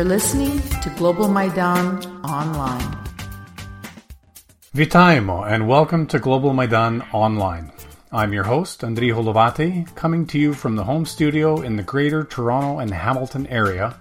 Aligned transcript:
You're 0.00 0.08
listening 0.08 0.62
to 0.80 0.88
Global 0.96 1.28
Maidan 1.28 2.02
Online. 2.24 2.96
Vitaimo 4.74 5.46
and 5.46 5.68
welcome 5.68 6.06
to 6.06 6.18
Global 6.18 6.54
Maidan 6.54 7.02
Online. 7.12 7.70
I'm 8.10 8.32
your 8.32 8.44
host, 8.44 8.80
Andriy 8.80 9.12
Holovati, 9.12 9.94
coming 9.96 10.26
to 10.28 10.38
you 10.38 10.54
from 10.54 10.74
the 10.74 10.84
home 10.84 11.04
studio 11.04 11.60
in 11.60 11.76
the 11.76 11.82
greater 11.82 12.24
Toronto 12.24 12.78
and 12.78 12.90
Hamilton 12.90 13.46
area, 13.48 13.94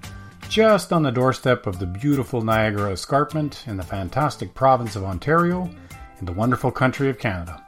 just 0.47 0.93
on 0.93 1.03
the 1.03 1.11
doorstep 1.11 1.67
of 1.67 1.79
the 1.79 1.85
beautiful 1.85 2.41
Niagara 2.41 2.93
Escarpment 2.93 3.65
in 3.67 3.75
the 3.75 3.83
fantastic 3.83 4.53
province 4.53 4.95
of 4.95 5.03
Ontario 5.03 5.69
in 6.21 6.25
the 6.25 6.31
wonderful 6.31 6.71
country 6.71 7.09
of 7.09 7.19
Canada. 7.19 7.61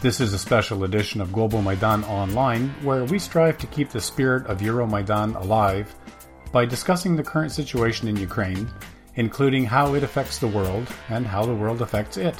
This 0.00 0.20
is 0.20 0.32
a 0.32 0.38
special 0.38 0.84
edition 0.84 1.20
of 1.20 1.32
Global 1.32 1.60
Maidan 1.60 2.04
Online, 2.04 2.68
where 2.84 3.04
we 3.04 3.18
strive 3.18 3.58
to 3.58 3.66
keep 3.66 3.90
the 3.90 4.00
spirit 4.00 4.46
of 4.46 4.62
Euro 4.62 4.86
Maidan 4.86 5.34
alive 5.34 5.92
by 6.52 6.66
discussing 6.66 7.16
the 7.16 7.22
current 7.22 7.50
situation 7.50 8.06
in 8.06 8.16
Ukraine, 8.16 8.68
including 9.16 9.64
how 9.64 9.94
it 9.94 10.04
affects 10.04 10.38
the 10.38 10.46
world 10.46 10.86
and 11.08 11.26
how 11.26 11.44
the 11.44 11.54
world 11.54 11.82
affects 11.82 12.16
it. 12.16 12.36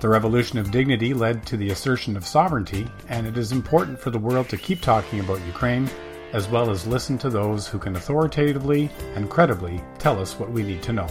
The 0.00 0.08
revolution 0.08 0.58
of 0.58 0.70
dignity 0.70 1.14
led 1.14 1.46
to 1.46 1.56
the 1.56 1.70
assertion 1.70 2.16
of 2.16 2.26
sovereignty, 2.26 2.86
and 3.08 3.26
it 3.26 3.38
is 3.38 3.52
important 3.52 3.98
for 3.98 4.10
the 4.10 4.18
world 4.18 4.48
to 4.50 4.56
keep 4.56 4.80
talking 4.82 5.20
about 5.20 5.46
Ukraine, 5.46 5.88
as 6.32 6.48
well 6.48 6.70
as 6.70 6.86
listen 6.86 7.16
to 7.18 7.30
those 7.30 7.66
who 7.68 7.78
can 7.78 7.96
authoritatively 7.96 8.90
and 9.14 9.30
credibly 9.30 9.80
tell 9.98 10.20
us 10.20 10.38
what 10.38 10.50
we 10.50 10.62
need 10.62 10.82
to 10.82 10.92
know. 10.92 11.06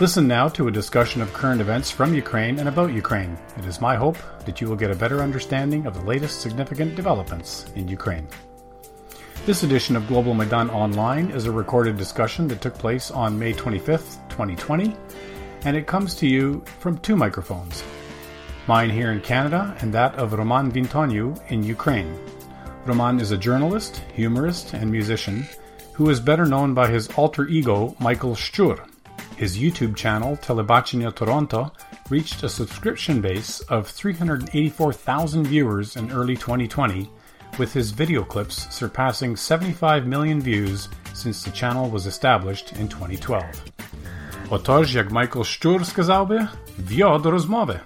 Listen 0.00 0.28
now 0.28 0.48
to 0.48 0.68
a 0.68 0.72
discussion 0.72 1.22
of 1.22 1.32
current 1.32 1.60
events 1.60 1.90
from 1.90 2.14
Ukraine 2.14 2.58
and 2.58 2.68
about 2.68 2.92
Ukraine. 2.92 3.38
It 3.56 3.64
is 3.64 3.80
my 3.80 3.96
hope 3.96 4.18
that 4.44 4.60
you 4.60 4.68
will 4.68 4.76
get 4.76 4.90
a 4.90 4.96
better 4.96 5.22
understanding 5.22 5.86
of 5.86 5.94
the 5.94 6.02
latest 6.02 6.40
significant 6.40 6.94
developments 6.94 7.66
in 7.74 7.88
Ukraine. 7.88 8.28
This 9.48 9.62
edition 9.62 9.96
of 9.96 10.06
Global 10.06 10.34
Maidan 10.34 10.68
Online 10.68 11.30
is 11.30 11.46
a 11.46 11.50
recorded 11.50 11.96
discussion 11.96 12.48
that 12.48 12.60
took 12.60 12.74
place 12.74 13.10
on 13.10 13.38
May 13.38 13.54
25th, 13.54 14.18
2020, 14.28 14.94
and 15.64 15.74
it 15.74 15.86
comes 15.86 16.14
to 16.16 16.26
you 16.26 16.62
from 16.80 16.98
two 16.98 17.16
microphones 17.16 17.82
mine 18.66 18.90
here 18.90 19.10
in 19.10 19.22
Canada 19.22 19.74
and 19.80 19.90
that 19.94 20.14
of 20.16 20.34
Roman 20.34 20.70
Vintoniu 20.70 21.40
in 21.50 21.62
Ukraine. 21.62 22.14
Roman 22.84 23.20
is 23.20 23.30
a 23.30 23.38
journalist, 23.38 24.02
humorist, 24.14 24.74
and 24.74 24.92
musician 24.92 25.48
who 25.94 26.10
is 26.10 26.20
better 26.20 26.44
known 26.44 26.74
by 26.74 26.86
his 26.86 27.08
alter 27.16 27.46
ego 27.46 27.96
Michael 27.98 28.34
Szczur. 28.34 28.86
His 29.38 29.56
YouTube 29.56 29.96
channel, 29.96 30.36
Telebachinia 30.36 31.14
Toronto, 31.14 31.72
reached 32.10 32.42
a 32.42 32.50
subscription 32.50 33.22
base 33.22 33.60
of 33.60 33.88
384,000 33.88 35.46
viewers 35.46 35.96
in 35.96 36.12
early 36.12 36.36
2020 36.36 37.08
with 37.57 37.73
his 37.73 37.91
video 37.91 38.23
clips 38.23 38.67
surpassing 38.71 39.35
75 39.35 40.07
million 40.07 40.41
views 40.41 40.89
since 41.13 41.43
the 41.43 41.51
channel 41.51 41.89
was 41.89 42.05
established 42.05 42.71
in 42.79 42.87
2012. 42.87 43.43
Отож, 44.49 44.95
як 44.95 45.11
Майкл 45.11 45.43
Щур 45.43 45.85
сказав 45.85 46.27
би, 46.27 46.47
в'йо 46.79 47.17
до 47.17 47.31
розмови. 47.31 47.79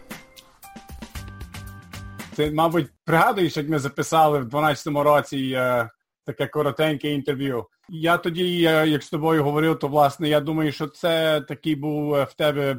Ти, 2.35 2.51
мабуть, 2.51 2.87
пригадуєш, 3.05 3.57
як 3.57 3.69
ми 3.69 3.79
записали 3.79 4.39
в 4.39 4.47
12-му 4.49 5.03
році 5.03 5.51
е, 5.55 5.89
таке 6.24 6.46
коротеньке 6.46 7.10
інтерв'ю. 7.10 7.66
Я 7.88 8.18
тоді, 8.18 8.58
як 8.60 9.02
з 9.02 9.10
тобою 9.10 9.44
говорив, 9.44 9.78
то 9.78 9.88
власне 9.88 10.28
я 10.28 10.40
думаю, 10.40 10.72
що 10.72 10.86
це 10.86 11.40
такий 11.40 11.74
був 11.74 12.10
в 12.10 12.34
тебе 12.36 12.76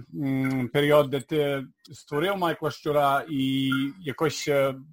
період, 0.74 1.10
де 1.10 1.22
ти 1.22 1.64
створив 1.94 2.38
Майкла 2.38 2.72
Щура, 2.72 3.26
і 3.30 3.72
якось 4.00 4.50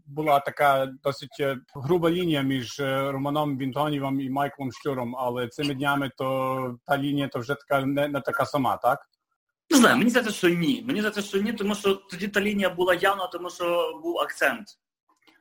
була 0.07 0.41
така 0.41 0.89
досить 1.05 1.43
груба 1.75 2.11
лінія 2.11 2.43
між 2.43 2.81
Романом 2.81 3.59
Вінтонівим 3.59 4.21
і 4.21 4.31
Майклом 4.31 4.73
Щуром, 4.73 5.17
але 5.17 5.49
цими 5.49 5.75
днями 5.75 6.11
то 6.17 6.79
та 6.87 6.99
лінія 6.99 7.29
то 7.29 7.39
вже 7.39 7.55
така 7.55 7.87
не, 7.87 8.09
не 8.09 8.21
така 8.21 8.47
сама, 8.47 8.77
так? 8.77 8.99
Не 9.71 9.77
знаю, 9.77 9.97
мені 9.97 10.11
здається, 10.11 10.35
що 10.35 10.49
ні. 10.49 10.85
Мені 10.87 11.01
здається, 11.01 11.23
що 11.23 11.43
ні, 11.43 11.53
тому 11.53 11.75
що 11.75 11.95
тоді 11.95 12.29
та 12.29 12.41
лінія 12.41 12.71
була 12.71 12.95
явна, 12.95 13.27
тому 13.27 13.51
що 13.51 14.01
був 14.03 14.19
акцент. 14.19 14.69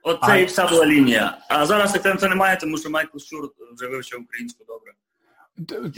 Оце 0.04 0.42
і 0.42 0.46
вся 0.46 0.68
була 0.68 0.86
лінія. 0.86 1.38
А 1.50 1.66
зараз 1.66 1.96
акценту 1.96 2.28
немає, 2.28 2.58
тому 2.58 2.78
що 2.78 2.90
Майкл 2.90 3.18
Щур 3.18 3.50
вже 3.76 3.88
вивчив 3.88 4.22
українську 4.22 4.64
добре. 4.68 4.94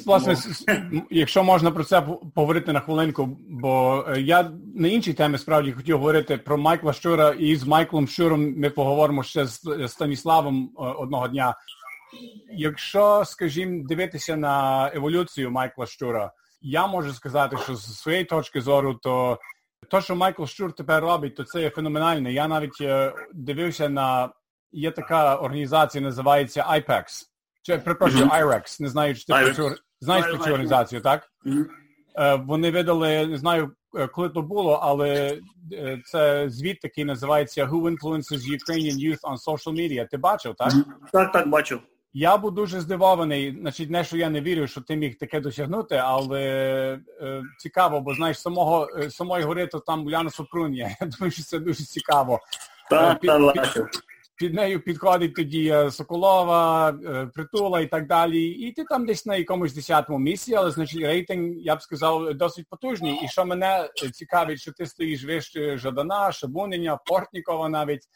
Власне, 0.06 0.35
якщо 1.09 1.44
можна 1.44 1.72
про 1.72 1.84
це 1.84 2.01
поговорити 2.35 2.73
на 2.73 2.79
хвилинку, 2.79 3.38
бо 3.50 4.06
я 4.17 4.51
на 4.75 4.88
іншій 4.88 5.13
темі 5.13 5.38
справді 5.38 5.72
хотів 5.72 5.97
говорити 5.97 6.38
про 6.38 6.57
Майкла 6.57 6.94
Щура, 6.94 7.29
і 7.29 7.56
з 7.56 7.63
Майклом 7.63 8.07
Щуром 8.07 8.59
ми 8.59 8.69
поговоримо 8.69 9.23
ще 9.23 9.45
з 9.45 9.88
Станіславом 9.88 10.72
одного 10.75 11.28
дня. 11.28 11.56
Якщо, 12.51 13.23
скажімо, 13.25 13.88
дивитися 13.88 14.35
на 14.35 14.88
еволюцію 14.94 15.51
Майкла 15.51 15.85
Щура, 15.85 16.31
я 16.62 16.88
можу 16.88 17.13
сказати, 17.13 17.57
що 17.63 17.75
з 17.75 18.00
своєї 18.00 18.25
точки 18.25 18.62
зору, 18.62 18.94
то 18.94 19.39
те, 19.90 20.02
що 20.02 20.16
Майкл 20.16 20.46
Щур 20.46 20.74
тепер 20.74 21.03
робить, 21.03 21.36
то 21.36 21.44
це 21.44 21.62
є 21.62 21.69
феноменально. 21.69 22.30
Я 22.30 22.47
навіть 22.47 22.84
дивився 23.34 23.90
на 23.90 24.30
є 24.72 24.92
така 24.92 25.36
організація, 25.36 26.03
називається 26.03 26.66
IPEX. 26.72 27.03
Чи 27.64 27.78
перепрошую, 27.78 28.25
mm-hmm. 28.25 28.46
IREX. 28.46 28.81
Не 28.81 28.90
знаю, 28.90 29.16
чи 29.16 29.25
ти 29.25 29.34
про 29.34 29.53
цю 29.53 29.75
знаєш 30.02 30.25
про 30.25 30.38
цю 30.38 30.44
організацію, 30.44 31.02
так? 31.02 31.28
Mm-hmm. 31.46 32.46
Вони 32.46 32.72
видали, 32.72 33.28
не 33.28 33.38
знаю, 33.38 33.72
коли 34.12 34.30
то 34.30 34.42
було, 34.42 34.74
але 34.74 35.40
це 36.06 36.50
звіт 36.50 36.80
такий 36.80 37.06
називається 37.06 37.66
Who 37.66 37.81
Influences 37.81 38.40
Ukrainian 38.40 38.96
Youth 38.96 39.22
on 39.22 39.38
Social 39.38 39.74
Media. 39.74 40.08
Ти 40.12 40.18
бачив, 40.18 40.56
так? 40.58 40.72
Mm-hmm. 40.72 41.12
Так, 41.12 41.31
так, 41.31 41.50
бачив. 41.50 41.80
Я 42.13 42.38
був 42.38 42.51
дуже 42.51 42.81
здивований. 42.81 43.57
Значить, 43.59 43.89
не 43.89 44.03
що 44.03 44.17
я 44.17 44.29
не 44.29 44.41
вірю, 44.41 44.67
що 44.67 44.81
ти 44.81 44.95
міг 44.95 45.17
таке 45.17 45.39
досягнути, 45.39 45.95
але 45.95 46.41
е, 47.22 47.44
цікаво, 47.59 48.01
бо 48.01 48.13
знаєш, 48.16 48.41
самого 48.41 48.89
самої 49.09 49.44
гори 49.44 49.67
то 49.67 49.79
там 49.79 50.05
Уляна 50.05 50.29
Супрунія. 50.29 50.97
Я 51.01 51.07
думаю, 51.07 51.31
що 51.31 51.44
це 51.44 51.59
дуже 51.59 51.83
цікаво. 51.83 52.39
Так, 52.89 53.19
під, 53.19 53.31
під, 53.53 53.83
під 54.35 54.53
нею 54.53 54.79
підходить 54.79 55.35
тоді 55.35 55.75
Соколова, 55.91 56.94
Притула 57.33 57.81
і 57.81 57.88
так 57.88 58.07
далі. 58.07 58.45
І 58.45 58.71
ти 58.71 58.83
там 58.83 59.05
десь 59.05 59.25
на 59.25 59.35
якомусь 59.35 59.73
десятому 59.73 60.19
місці, 60.19 60.55
але 60.55 60.71
значить 60.71 61.01
рейтинг, 61.01 61.57
я 61.57 61.75
б 61.75 61.81
сказав, 61.81 62.33
досить 62.33 62.67
потужний. 62.69 63.19
І 63.23 63.27
що 63.27 63.45
мене 63.45 63.89
цікавить, 64.13 64.59
що 64.59 64.71
ти 64.71 64.85
стоїш 64.85 65.25
вище 65.25 65.77
Жадана, 65.77 66.31
Шабунення, 66.31 67.00
Портнікова 67.05 67.69
навіть. 67.69 68.07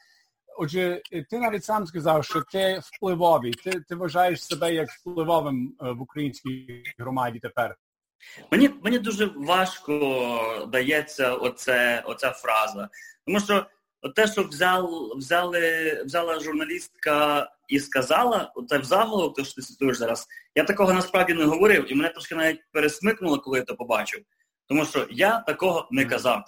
Отже, 0.57 1.01
ти 1.29 1.39
навіть 1.39 1.63
сам 1.63 1.87
сказав, 1.87 2.25
що 2.25 2.41
ти 2.41 2.81
впливовий. 2.83 3.51
Ти 3.53 3.71
ти 3.89 3.95
вважаєш 3.95 4.43
себе 4.45 4.73
як 4.73 4.89
впливовим 4.89 5.75
в 5.79 6.01
українській 6.01 6.83
громаді 6.97 7.39
тепер. 7.39 7.75
Мені 8.51 8.69
мені 8.83 8.99
дуже 8.99 9.25
важко 9.35 10.67
дається 10.71 11.33
оце, 11.33 12.03
оця 12.05 12.31
фраза. 12.31 12.89
Тому 13.25 13.39
що 13.39 13.65
те, 14.15 14.27
що 14.27 14.43
взял, 14.43 15.13
взяли, 15.17 16.03
взяла 16.05 16.39
журналістка 16.39 17.47
і 17.67 17.79
сказала, 17.79 18.51
оце 18.55 18.77
в 18.77 18.83
заголовок, 18.83 19.35
то 19.35 19.43
що 19.43 19.53
ти 19.53 19.61
цитуєш 19.61 19.97
зараз, 19.97 20.27
я 20.55 20.63
такого 20.63 20.93
насправді 20.93 21.33
не 21.33 21.45
говорив, 21.45 21.91
і 21.91 21.95
мене 21.95 22.09
трошки 22.09 22.35
навіть 22.35 22.59
пересмикнуло, 22.71 23.39
коли 23.39 23.57
я 23.57 23.65
це 23.65 23.73
побачив. 23.73 24.21
Тому 24.67 24.85
що 24.85 25.07
я 25.09 25.39
такого 25.39 25.87
не 25.91 26.05
казав. 26.05 26.45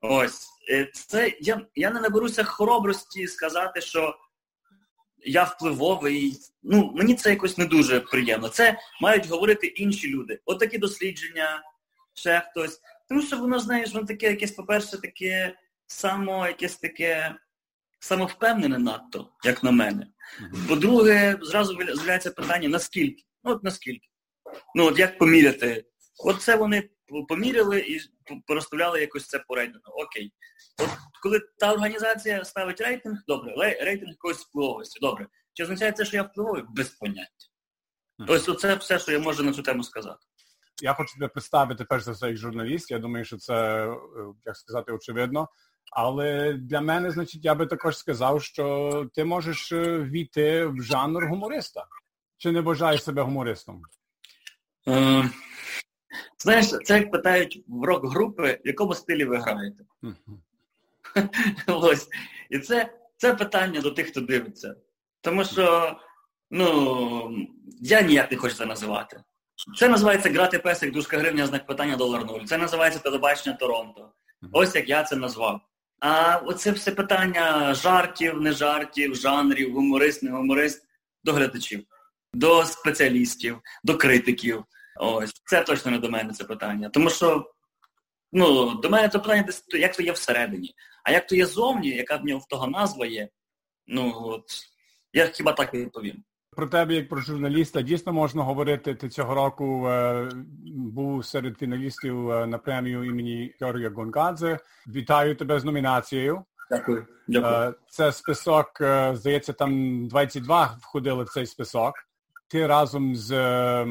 Ось. 0.00 0.48
Е, 0.70 0.90
це 0.94 1.32
я 1.40 1.66
я 1.74 1.90
не 1.90 2.00
наберуся 2.00 2.44
хоробрості 2.44 3.26
сказати, 3.26 3.80
що 3.80 4.18
я 5.18 5.44
впливовий. 5.44 6.36
Ну, 6.62 6.92
мені 6.96 7.14
це 7.14 7.30
якось 7.30 7.58
не 7.58 7.66
дуже 7.66 8.00
приємно. 8.00 8.48
Це 8.48 8.78
мають 9.00 9.26
говорити 9.26 9.66
інші 9.66 10.08
люди. 10.08 10.40
От 10.44 10.58
такі 10.58 10.78
дослідження, 10.78 11.62
ще 12.14 12.40
хтось. 12.50 12.80
Тому 13.08 13.22
що 13.22 13.38
воно, 13.38 13.58
знаєш, 13.58 13.92
воно 13.92 14.06
таке 14.06 14.26
якесь, 14.26 14.50
по-перше, 14.50 15.00
таке 15.00 15.58
само 15.86 16.46
якесь 16.46 16.76
таке 16.76 17.34
самовпевнене 18.00 18.78
надто, 18.78 19.32
як 19.44 19.62
на 19.62 19.70
мене. 19.70 20.06
По-друге, 20.68 21.38
зразу 21.42 21.74
з'являється 21.74 22.30
питання, 22.30 22.68
наскільки? 22.68 23.22
Ну, 23.44 23.52
от 23.52 23.64
наскільки? 23.64 24.08
Ну, 24.74 24.86
от 24.86 24.98
як 24.98 25.18
поміряти? 25.18 25.84
От 26.24 26.42
це 26.42 26.56
вони 26.56 26.90
поміряли 27.28 27.80
і 27.80 28.00
порозставляли 28.46 29.00
якось 29.00 29.26
це 29.26 29.38
по 29.38 29.54
рейтингу. 29.54 29.92
Окей. 29.92 30.32
От 30.82 30.88
коли 31.22 31.40
та 31.58 31.72
організація 31.72 32.44
ставить 32.44 32.80
рейтинг, 32.80 33.18
добре, 33.26 33.54
рейтинг 33.56 34.10
якоїсь 34.10 34.38
впливовості, 34.38 34.98
добре. 35.00 35.26
Чи 35.54 35.62
означає 35.62 35.92
це, 35.92 36.04
що 36.04 36.16
я 36.16 36.22
впливовий? 36.22 36.62
Без 36.68 36.88
поняття. 36.88 37.46
Ось 38.28 38.48
оце 38.48 38.74
все, 38.74 38.98
що 38.98 39.12
я 39.12 39.18
можу 39.18 39.42
на 39.42 39.52
цю 39.52 39.62
тему 39.62 39.82
сказати. 39.82 40.18
Я 40.82 40.94
хочу 40.94 41.14
тебе 41.14 41.28
представити 41.28 41.84
перш 41.84 42.04
за 42.04 42.12
все 42.12 42.26
як 42.28 42.36
журналіст. 42.36 42.90
Я 42.90 42.98
думаю, 42.98 43.24
що 43.24 43.36
це, 43.36 43.88
як 44.44 44.56
сказати, 44.56 44.92
очевидно. 44.92 45.48
Але 45.92 46.52
для 46.52 46.80
мене, 46.80 47.10
значить, 47.10 47.44
я 47.44 47.54
би 47.54 47.66
також 47.66 47.98
сказав, 47.98 48.42
що 48.42 49.06
ти 49.14 49.24
можеш 49.24 49.72
війти 49.72 50.66
в 50.66 50.82
жанр 50.82 51.28
гумориста. 51.28 51.86
Чи 52.36 52.52
не 52.52 52.60
вважаєш 52.60 53.04
себе 53.04 53.22
гумористом? 53.22 53.82
Знаєш, 56.38 56.66
це 56.84 56.94
як 56.98 57.10
питають 57.10 57.64
в 57.68 57.84
рок-групи, 57.84 58.60
в 58.64 58.66
якому 58.66 58.94
стилі 58.94 59.24
ви 59.24 59.36
граєте. 59.36 59.84
Ось. 61.66 62.08
І 62.50 62.58
це 62.58 62.92
це 63.16 63.34
питання 63.34 63.80
до 63.80 63.90
тих, 63.90 64.08
хто 64.08 64.20
дивиться. 64.20 64.74
Тому 65.20 65.44
що 65.44 65.96
ну, 66.50 67.46
я 67.80 68.00
ніяк 68.00 68.30
не 68.30 68.36
хочу 68.36 68.54
це 68.54 68.66
називати. 68.66 69.20
Це 69.78 69.88
називається 69.88 70.30
грати 70.30 70.58
песик, 70.58 70.92
дужка 70.92 71.18
гривня, 71.18 71.46
знак 71.46 71.66
питання 71.66 71.96
долар 71.96 72.24
нуль. 72.24 72.44
Це 72.44 72.58
називається 72.58 73.00
телебачення 73.00 73.56
Торонто. 73.56 74.12
Ось 74.52 74.74
як 74.74 74.88
я 74.88 75.02
це 75.02 75.16
назвав. 75.16 75.60
А 76.00 76.36
оце 76.36 76.70
все 76.70 76.90
питання 76.90 77.74
жартів, 77.74 78.40
не 78.40 78.52
жартів, 78.52 79.14
жанрів, 79.14 79.74
гуморист, 79.74 80.22
не 80.22 80.30
гуморист 80.30 80.84
до 81.24 81.32
глядачів, 81.32 81.84
до 82.34 82.64
спеціалістів, 82.64 83.60
до 83.84 83.96
критиків. 83.96 84.64
Ось 85.02 85.42
це 85.44 85.62
точно 85.62 85.90
не 85.90 85.98
до 85.98 86.10
мене 86.10 86.32
це 86.32 86.44
питання. 86.44 86.88
Тому 86.88 87.10
що 87.10 87.50
ну, 88.32 88.74
до 88.74 88.90
мене 88.90 89.08
це 89.08 89.18
питання 89.18 89.42
десь 89.42 89.64
як 89.68 89.96
то 89.96 90.02
є 90.02 90.12
всередині. 90.12 90.74
А 91.04 91.10
як 91.10 91.26
то 91.26 91.36
є 91.36 91.46
зовні, 91.46 91.88
яка 91.88 92.16
в 92.16 92.24
нього 92.24 92.40
в 92.40 92.48
того 92.48 92.66
назва 92.66 93.06
є, 93.06 93.28
ну 93.86 94.12
от 94.16 94.44
я 95.12 95.26
хіба 95.26 95.52
так 95.52 95.74
і 95.74 95.78
відповім. 95.78 96.24
Про 96.56 96.66
тебе, 96.66 96.94
як 96.94 97.08
про 97.08 97.20
журналіста, 97.20 97.82
дійсно 97.82 98.12
можна 98.12 98.42
говорити. 98.42 98.94
Ти 98.94 99.08
цього 99.08 99.34
року 99.34 99.88
е, 99.88 100.28
був 100.66 101.24
серед 101.26 101.58
фіналістів 101.58 102.30
е, 102.30 102.46
на 102.46 102.58
премію 102.58 103.04
імені 103.04 103.54
Георгія 103.60 103.90
Гонгадзе. 103.90 104.58
Вітаю 104.86 105.36
тебе 105.36 105.60
з 105.60 105.64
номінацією. 105.64 106.44
Дякую. 106.70 107.06
Дякую. 107.28 107.54
Е, 107.54 107.74
це 107.88 108.12
список, 108.12 108.80
е, 108.80 109.16
здається, 109.16 109.52
там 109.52 110.08
22 110.08 110.78
входили 110.80 111.24
в 111.24 111.28
цей 111.28 111.46
список. 111.46 111.94
Ти 112.50 112.66
разом 112.66 113.16
з 113.16 113.30
е, 113.30 113.86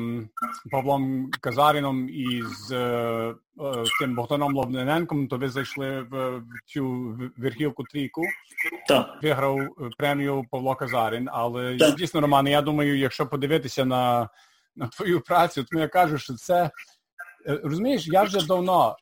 Павлом 0.71 1.31
Казаріном 1.41 2.09
і 2.09 2.43
з 2.43 2.71
е, 2.71 3.35
е, 3.61 3.83
тим 3.99 4.15
Богданом 4.15 4.55
Лобнененком, 4.55 5.27
то 5.27 5.37
ви 5.37 5.49
зайшли 5.49 6.01
в, 6.01 6.41
цю 6.65 7.15
верхівку 7.37 7.83
трійку. 7.83 8.23
Так. 8.87 9.23
Виграв 9.23 9.59
е, 9.59 9.67
премію 9.97 10.45
Павло 10.51 10.75
Казарін, 10.75 11.29
але 11.31 11.77
Так. 11.77 11.95
дійсно, 11.95 12.21
Роман, 12.21 12.47
я 12.47 12.61
думаю, 12.61 12.97
якщо 12.97 13.27
подивитися 13.27 13.85
на, 13.85 14.29
на 14.75 14.87
твою 14.87 15.21
працю, 15.21 15.63
то 15.63 15.79
я 15.79 15.87
кажу, 15.87 16.17
що 16.17 16.33
це 16.33 16.71
розумієш, 17.45 18.07
я 18.07 18.23
вже 18.23 18.47
давно 18.47 18.97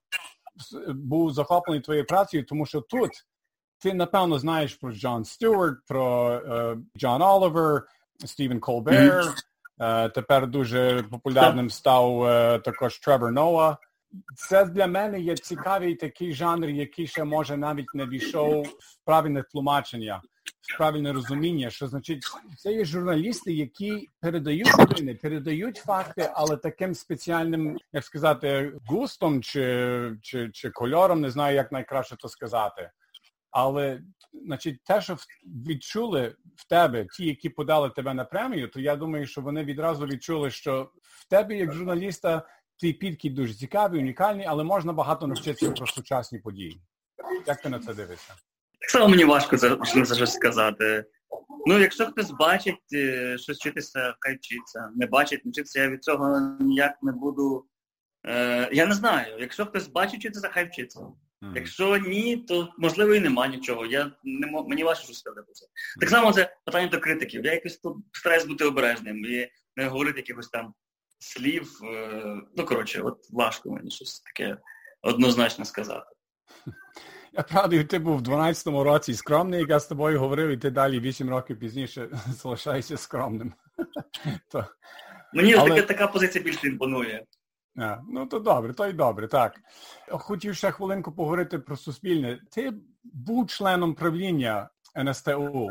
був 0.87 1.33
захоплений 1.33 1.81
твоєю 1.81 2.05
працею, 2.05 2.45
тому 2.45 2.65
що 2.65 2.81
тут 2.81 3.11
ти 3.79 3.93
напевно 3.93 4.39
знаєш 4.39 4.75
про 4.75 4.91
Джон 4.91 5.25
Стюарт, 5.25 5.77
про 5.87 6.41
Джон 6.97 7.21
Олівер, 7.21 7.83
Стівен 8.25 8.59
Колбер. 8.59 9.33
Е, 9.79 10.09
тепер 10.09 10.47
дуже 10.47 11.03
популярним 11.03 11.69
став 11.69 12.23
е, 12.23 12.59
також 12.59 12.99
Тревор 12.99 13.31
Ноа. 13.31 13.77
Це 14.35 14.65
для 14.65 14.87
мене 14.87 15.19
є 15.19 15.35
цікавий 15.35 15.95
такий 15.95 16.33
жанр, 16.33 16.69
який 16.69 17.07
ще 17.07 17.23
може 17.23 17.57
навіть 17.57 17.93
не 17.93 18.05
війшов 18.05 18.63
в 18.63 19.05
правильне 19.05 19.43
тлумачення, 19.43 20.21
в 20.61 20.77
правильне 20.77 21.13
розуміння, 21.13 21.69
що 21.69 21.87
значить, 21.87 22.23
це 22.57 22.73
є 22.73 22.85
журналісти, 22.85 23.53
які 23.53 24.09
передають 24.21 24.77
новини, 24.77 25.15
передають 25.15 25.77
факти, 25.77 26.31
але 26.33 26.57
таким 26.57 26.95
спеціальним, 26.95 27.77
як 27.93 28.03
сказати, 28.03 28.73
густом 28.85 29.41
чи, 29.43 30.17
чи, 30.21 30.49
чи 30.53 30.69
кольором, 30.69 31.21
не 31.21 31.31
знаю, 31.31 31.55
як 31.55 31.71
найкраще 31.71 32.15
то 32.15 32.29
сказати. 32.29 32.91
Але 33.59 34.01
значить, 34.33 34.83
те, 34.83 35.01
що 35.01 35.17
відчули 35.67 36.35
в 36.55 36.67
тебе, 36.67 37.05
ті, 37.05 37.25
які 37.25 37.49
подали 37.49 37.89
тебе 37.89 38.13
на 38.13 38.25
премію, 38.25 38.67
то 38.67 38.79
я 38.79 38.95
думаю, 38.95 39.27
що 39.27 39.41
вони 39.41 39.63
відразу 39.63 40.05
відчули, 40.05 40.51
що 40.51 40.91
в 41.01 41.29
тебе, 41.29 41.55
як 41.55 41.73
журналіста, 41.73 42.47
твій 42.79 42.93
підхід 42.93 43.33
дуже 43.33 43.53
цікавий, 43.53 44.01
унікальний, 44.01 44.45
але 44.45 44.63
можна 44.63 44.93
багато 44.93 45.27
навчитися 45.27 45.71
про 45.71 45.87
сучасні 45.87 46.39
події. 46.39 46.81
Як 47.47 47.61
ти 47.61 47.69
на 47.69 47.79
це 47.79 47.93
дивишся? 47.93 48.33
Так 48.79 48.89
само 48.89 49.07
мені 49.07 49.23
важко 49.25 49.57
це, 49.57 49.77
за 49.83 50.15
щось 50.15 50.33
сказати. 50.33 51.05
Ну, 51.65 51.79
якщо 51.79 52.05
хтось 52.05 52.31
бачить 52.31 52.93
е, 52.93 53.37
щось 53.37 53.57
вчитися, 53.57 54.15
хай 54.19 54.35
вчиться. 54.35 54.89
Не 54.95 55.05
бачить, 55.05 55.45
не 55.45 55.51
вчиться, 55.51 55.81
я 55.81 55.89
від 55.89 56.03
цього 56.03 56.57
ніяк 56.59 56.93
не 57.01 57.11
буду. 57.11 57.65
Е, 58.25 58.69
я 58.71 58.85
не 58.85 58.93
знаю. 58.93 59.37
Якщо 59.39 59.65
хтось 59.65 59.87
бачить 59.87 60.19
вчитися, 60.19 60.49
хай 60.53 60.67
вчиться. 60.67 60.99
Якщо 61.55 61.97
ні, 61.97 62.37
то 62.37 62.69
можливо 62.77 63.13
і 63.13 63.19
нема 63.19 63.47
нічого. 63.47 63.85
Я 63.85 64.11
не 64.23 64.47
мо- 64.47 64.67
мені 64.67 64.83
важко 64.83 65.03
щось 65.03 65.19
сказати 65.19 65.41
про 65.45 65.53
це. 65.53 65.65
Так 65.99 66.09
само 66.09 66.33
це 66.33 66.55
питання 66.65 66.87
до 66.87 66.99
критиків. 66.99 67.45
Я 67.45 67.53
якось 67.53 67.77
тут 67.77 67.97
стараюсь 68.11 68.45
бути 68.45 68.65
обережним 68.65 69.25
і 69.25 69.47
не 69.75 69.87
говорити 69.87 70.19
якихось 70.19 70.47
там 70.47 70.73
слів. 71.19 71.79
е, 71.83 72.35
Ну, 72.55 72.65
коротше, 72.65 73.01
от 73.01 73.17
важко 73.31 73.71
мені 73.71 73.91
щось 73.91 74.19
таке 74.19 74.57
однозначно 75.01 75.65
сказати. 75.65 76.05
Я 77.33 77.43
правда, 77.43 77.83
ти 77.83 77.99
був 77.99 78.17
в 78.17 78.21
12-му 78.21 78.83
році 78.83 79.13
скромний, 79.13 79.59
як 79.59 79.69
я 79.69 79.79
з 79.79 79.87
тобою 79.87 80.19
говорив, 80.19 80.49
і 80.49 80.57
ти 80.57 80.69
далі 80.69 80.99
8 80.99 81.29
років 81.29 81.59
пізніше 81.59 82.09
залишаєшся 82.27 82.97
скромним. 82.97 83.53
То, 84.51 84.65
Мені 85.33 85.53
Але- 85.53 85.69
таке, 85.69 85.81
така 85.81 86.07
позиція 86.07 86.43
більше 86.43 86.67
імпонує. 86.67 87.25
А, 87.77 87.97
ну 88.09 88.25
то 88.25 88.39
добре, 88.39 88.73
то 88.73 88.87
й 88.87 88.93
добре, 88.93 89.27
так. 89.27 89.59
Хотів 90.09 90.55
ще 90.55 90.71
хвилинку 90.71 91.11
поговорити 91.11 91.59
про 91.59 91.77
суспільне. 91.77 92.39
Ти 92.51 92.73
був 93.03 93.47
членом 93.47 93.95
правління 93.95 94.69
НСТУ, 95.03 95.69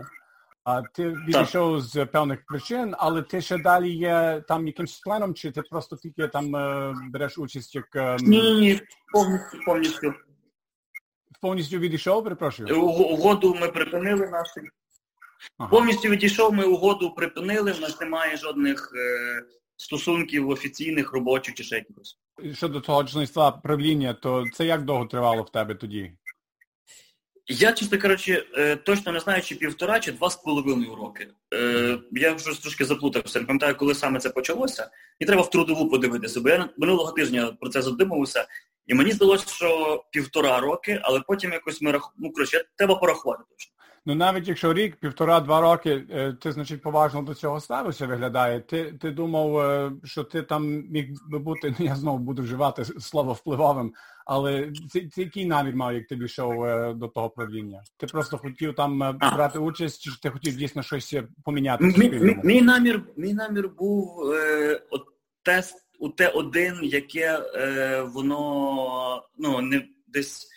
а 0.64 0.82
ти 0.82 1.08
відійшов 1.10 1.80
з 1.80 2.06
певних 2.06 2.46
причин, 2.46 2.94
але 2.98 3.22
ти 3.22 3.40
ще 3.40 3.58
далі 3.58 3.90
є 3.90 4.42
там 4.48 4.66
якимсь 4.66 5.00
членом, 5.00 5.34
чи 5.34 5.50
ти 5.50 5.62
просто 5.62 5.96
тільки 5.96 6.28
там 6.28 6.56
е, 6.56 6.94
береш 7.10 7.38
участь 7.38 7.74
як 7.74 7.96
е, 7.96 8.16
Ні, 8.20 8.42
ні, 8.42 8.60
ні, 8.60 8.80
повністю, 9.12 9.58
повністю. 9.66 10.14
повністю 11.40 11.78
відійшов, 11.78 12.24
перепрошую? 12.24 12.68
Уг- 12.68 13.12
Угоду 13.12 13.54
ми 13.60 13.68
припинили 13.68 14.26
нашу. 14.28 14.60
Ага. 15.58 15.70
Повністю 15.70 16.08
відійшов, 16.08 16.52
ми 16.52 16.64
угоду 16.64 17.14
припинили, 17.14 17.72
в 17.72 17.80
нас 17.80 18.00
немає 18.00 18.36
жодних 18.36 18.92
е, 18.96 19.42
стосунків 19.76 20.48
офіційних, 20.48 21.12
робочих 21.12 21.54
чи 21.54 21.64
ще 21.64 21.76
якихось. 21.76 22.18
Щодо 22.54 22.80
того 22.80 23.04
членства 23.04 23.50
правління, 23.50 24.14
то 24.14 24.44
це 24.52 24.66
як 24.66 24.84
довго 24.84 25.06
тривало 25.06 25.42
в 25.42 25.52
тебе 25.52 25.74
тоді? 25.74 26.12
Я, 27.48 27.72
чесно 27.72 27.98
кажучи, 27.98 28.46
е, 28.56 28.76
точно 28.76 29.12
не 29.12 29.20
знаю, 29.20 29.42
чи 29.42 29.54
півтора, 29.54 30.00
чи 30.00 30.12
два 30.12 30.30
з 30.30 30.36
половиною 30.36 30.94
роки. 30.94 31.28
Е, 31.54 31.98
Я 32.12 32.32
вже 32.32 32.62
трошки 32.62 32.84
заплутався. 32.84 33.40
Не 33.40 33.46
пам'ятаю, 33.46 33.76
коли 33.76 33.94
саме 33.94 34.18
це 34.20 34.30
почалося. 34.30 34.90
І 35.18 35.24
треба 35.26 35.42
в 35.42 35.50
трудову 35.50 35.88
подивитися, 35.88 36.40
бо 36.40 36.48
я 36.48 36.68
минулого 36.76 37.12
тижня 37.12 37.56
про 37.60 37.70
це 37.70 37.82
задумувався. 37.82 38.46
І 38.86 38.94
мені 38.94 39.12
здалося, 39.12 39.54
що 39.54 40.04
півтора 40.12 40.60
роки, 40.60 41.00
але 41.02 41.20
потім 41.20 41.52
якось 41.52 41.82
ми 41.82 41.92
рах... 41.92 42.14
ну, 42.18 42.32
коротше, 42.32 42.64
треба 42.76 42.94
порахувати 42.94 43.42
точно. 43.50 43.72
Ну 44.08 44.14
навіть 44.14 44.48
якщо 44.48 44.74
рік, 44.74 44.96
півтора-два 44.96 45.60
роки, 45.60 46.04
е, 46.10 46.32
ти, 46.32 46.52
значить, 46.52 46.82
поважно 46.82 47.22
до 47.22 47.34
цього 47.34 47.60
ставився, 47.60 48.06
виглядає. 48.06 48.60
Ти, 48.60 48.92
ти 49.00 49.10
думав, 49.10 49.58
е, 49.58 49.92
що 50.04 50.24
ти 50.24 50.42
там 50.42 50.84
міг 50.90 51.08
би 51.28 51.38
бути, 51.38 51.74
ну 51.78 51.86
я 51.86 51.94
знову 51.94 52.18
буду 52.18 52.42
вживати 52.42 52.84
слово 52.84 53.32
впливовим, 53.32 53.92
але 54.26 54.72
ти, 54.92 55.00
ти 55.00 55.22
який 55.22 55.46
намір 55.46 55.76
мав, 55.76 55.94
як 55.94 56.06
ти 56.06 56.16
дійшов 56.16 56.64
е, 56.64 56.94
до 56.94 57.08
того 57.08 57.30
правління? 57.30 57.82
Ти 57.96 58.06
просто 58.06 58.38
хотів 58.38 58.74
там 58.74 59.18
брати 59.18 59.58
участь, 59.58 60.02
чи 60.02 60.10
ти 60.22 60.30
хотів 60.30 60.56
дійсно 60.56 60.82
щось 60.82 61.16
поміняти 61.44 61.84
Мій, 61.84 62.40
мій, 62.44 62.62
намір, 62.62 63.02
мій 63.16 63.34
намір 63.34 63.68
був 63.68 64.30
е, 64.32 64.80
от 64.90 65.02
тест 65.42 65.76
у 65.98 66.08
Т1, 66.08 66.82
яке 66.82 67.40
е, 67.54 68.02
воно 68.02 69.22
ну, 69.38 69.60
не 69.60 69.82
десь 70.06 70.48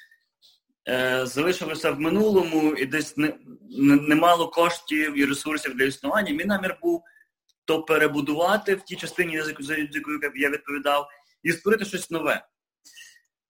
залишилося 1.24 1.92
в 1.92 2.00
минулому 2.00 2.76
і 2.76 2.86
десь 2.86 3.18
не, 3.18 3.34
не, 3.70 3.96
не 3.96 4.48
коштів 4.48 5.18
і 5.18 5.26
ресурсів 5.26 5.78
для 5.78 5.84
існування. 5.84 6.34
Мій 6.34 6.46
намір 6.46 6.78
був 6.82 7.04
то 7.66 7.84
перебудувати 7.84 8.76
в 8.76 8.82
тій 8.82 8.96
частині, 8.96 9.42
за 9.42 9.76
яку 9.76 10.12
я 10.36 10.50
відповідав, 10.50 11.10
і 11.44 11.52
створити 11.52 11.86
щось 11.86 12.12
нове. 12.12 12.46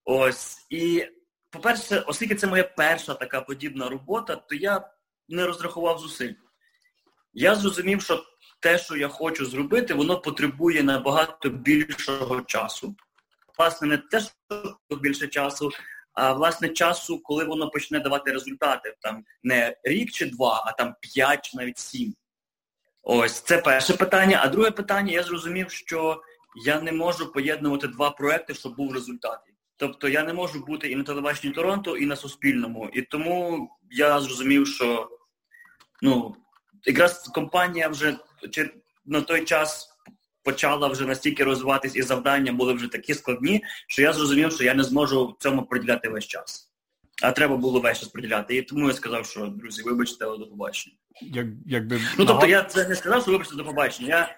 Ось. 0.05 0.57
І, 0.69 1.05
по-перше, 1.49 1.99
оскільки 1.99 2.35
це 2.35 2.47
моя 2.47 2.63
перша 2.63 3.13
така 3.13 3.41
подібна 3.41 3.89
робота, 3.89 4.35
то 4.35 4.55
я 4.55 4.89
не 5.29 5.45
розрахував 5.45 5.99
зусиль. 5.99 6.33
Я 7.33 7.55
зрозумів, 7.55 8.01
що 8.01 8.25
те, 8.59 8.77
що 8.77 8.97
я 8.97 9.07
хочу 9.07 9.45
зробити, 9.45 9.93
воно 9.93 10.21
потребує 10.21 10.83
набагато 10.83 11.49
більшого 11.49 12.41
часу. 12.41 12.95
Власне, 13.57 13.87
не 13.87 13.97
те, 13.97 14.19
що 14.19 14.95
більше 15.01 15.27
часу, 15.27 15.71
а 16.19 16.33
власне 16.33 16.69
часу, 16.69 17.19
коли 17.23 17.45
воно 17.45 17.69
почне 17.69 17.99
давати 17.99 18.31
результати. 18.31 18.95
Там 19.01 19.23
не 19.43 19.77
рік 19.83 20.11
чи 20.11 20.25
два, 20.25 20.63
а 20.65 20.71
там 20.71 20.95
п'ять 21.01 21.45
чи 21.45 21.57
навіть 21.57 21.77
сім. 21.77 22.15
Ось 23.03 23.39
це 23.39 23.57
перше 23.57 23.93
питання. 23.93 24.39
А 24.43 24.47
друге 24.47 24.71
питання, 24.71 25.13
я 25.13 25.23
зрозумів, 25.23 25.71
що 25.71 26.21
я 26.65 26.81
не 26.81 26.91
можу 26.91 27.31
поєднувати 27.31 27.87
два 27.87 28.09
проекти, 28.11 28.53
щоб 28.53 28.75
був 28.75 28.93
результат. 28.93 29.39
Тобто 29.77 30.09
я 30.09 30.23
не 30.23 30.33
можу 30.33 30.65
бути 30.65 30.91
і 30.91 30.95
на 30.95 31.03
телебаченні 31.03 31.53
Торонто, 31.53 31.97
і 31.97 32.05
на 32.05 32.15
Суспільному. 32.15 32.89
І 32.93 33.01
тому 33.01 33.69
я 33.91 34.21
зрозумів, 34.21 34.67
що 34.67 35.09
ну, 36.01 36.35
якраз 36.85 37.27
компанія 37.27 37.87
вже 37.87 38.17
на 39.05 39.21
той 39.21 39.45
час 39.45 39.89
почала 40.43 40.87
вже 40.87 41.05
настільки 41.05 41.43
розвиватись, 41.43 41.95
і 41.95 42.01
завдання 42.01 42.53
були 42.53 42.73
вже 42.73 42.87
такі 42.87 43.13
складні, 43.13 43.63
що 43.87 44.01
я 44.01 44.13
зрозумів, 44.13 44.51
що 44.51 44.63
я 44.63 44.73
не 44.73 44.83
зможу 44.83 45.37
цьому 45.39 45.63
приділяти 45.63 46.09
весь 46.09 46.27
час. 46.27 46.71
А 47.23 47.31
треба 47.31 47.57
було 47.57 47.79
весь 47.79 47.99
час 47.99 48.07
приділяти. 48.07 48.55
І 48.55 48.61
тому 48.61 48.87
я 48.87 48.93
сказав, 48.93 49.25
що 49.25 49.45
друзі, 49.45 49.83
вибачте, 49.83 50.25
але 50.25 50.37
до 50.37 50.47
побачення. 50.47 50.95
Як, 51.21 51.47
якби... 51.65 52.01
Ну 52.17 52.25
тобто 52.25 52.45
я 52.45 52.63
це 52.63 52.87
не 52.87 52.95
сказав, 52.95 53.21
що 53.21 53.31
вибачте 53.31 53.55
до 53.55 53.65
побачення. 53.65 54.07
Я 54.07 54.35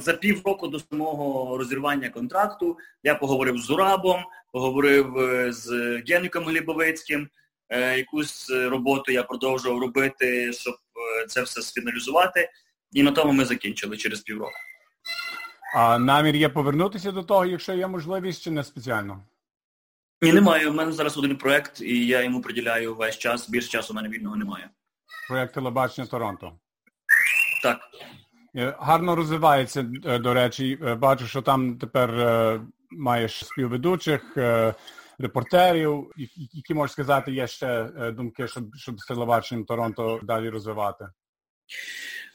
за 0.00 0.12
півроку 0.12 0.68
до 0.68 0.80
самого 0.80 1.58
розірвання 1.58 2.08
контракту 2.08 2.76
я 3.02 3.14
поговорив 3.14 3.58
з 3.58 3.64
Зурабом, 3.64 4.24
поговорив 4.52 5.18
е, 5.18 5.52
з 5.52 5.70
Генріком 6.08 6.44
Глібовицьким. 6.44 7.28
Е, 7.68 7.98
якусь 7.98 8.50
роботу 8.50 9.12
я 9.12 9.22
продовжував 9.22 9.78
робити, 9.78 10.52
щоб 10.52 10.74
е, 10.74 11.26
це 11.26 11.42
все 11.42 11.62
сфіналізувати. 11.62 12.50
І 12.92 13.02
на 13.02 13.10
тому 13.10 13.32
ми 13.32 13.44
закінчили 13.44 13.96
через 13.96 14.20
півроку. 14.20 14.58
А 15.74 15.98
намір 15.98 16.36
є 16.36 16.48
повернутися 16.48 17.12
до 17.12 17.22
того, 17.22 17.46
якщо 17.46 17.72
є 17.72 17.86
можливість, 17.86 18.42
чи 18.42 18.50
не 18.50 18.64
спеціально? 18.64 19.20
Ні, 20.22 20.32
немає. 20.32 20.68
У 20.68 20.72
мене 20.72 20.92
зараз 20.92 21.18
один 21.18 21.36
проєкт, 21.36 21.80
і 21.80 22.06
я 22.06 22.22
йому 22.22 22.40
приділяю 22.40 22.94
весь 22.94 23.18
час. 23.18 23.50
Більше 23.50 23.68
часу 23.68 23.92
у 23.92 23.96
мене 23.96 24.08
вільного 24.08 24.36
немає. 24.36 24.70
Проєкт 25.28 25.54
телебачення 25.54 26.06
Торонто. 26.06 26.52
Так. 27.62 27.78
Е, 28.56 28.76
гарно 28.78 29.16
розвивається, 29.16 29.82
до 30.20 30.34
речі. 30.34 30.78
Бачу, 30.98 31.26
що 31.26 31.42
там 31.42 31.78
тепер 31.78 32.10
маєш 32.90 33.44
співведучих, 33.46 34.36
репортерів, 35.18 36.10
які 36.52 36.74
можеш 36.74 36.92
сказати, 36.92 37.32
є 37.32 37.46
ще 37.46 37.84
думки, 38.16 38.48
щоб 38.48 38.74
щоб 38.74 39.00
з 39.00 39.06
телебаченням 39.06 39.64
Торонто 39.64 40.20
далі 40.22 40.48
розвивати. 40.48 41.08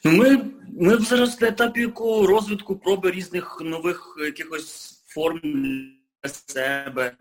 Ну, 0.03 0.11
ми 0.11 0.45
ми 0.79 0.97
зараз 0.97 1.41
на 1.41 1.47
етапі 1.47 1.93
розвитку 2.23 2.79
проби 2.79 3.11
різних 3.11 3.61
нових 3.61 4.17
якихось 4.25 5.03
форм 5.07 5.39
для 6.23 6.29
себе. 6.29 7.17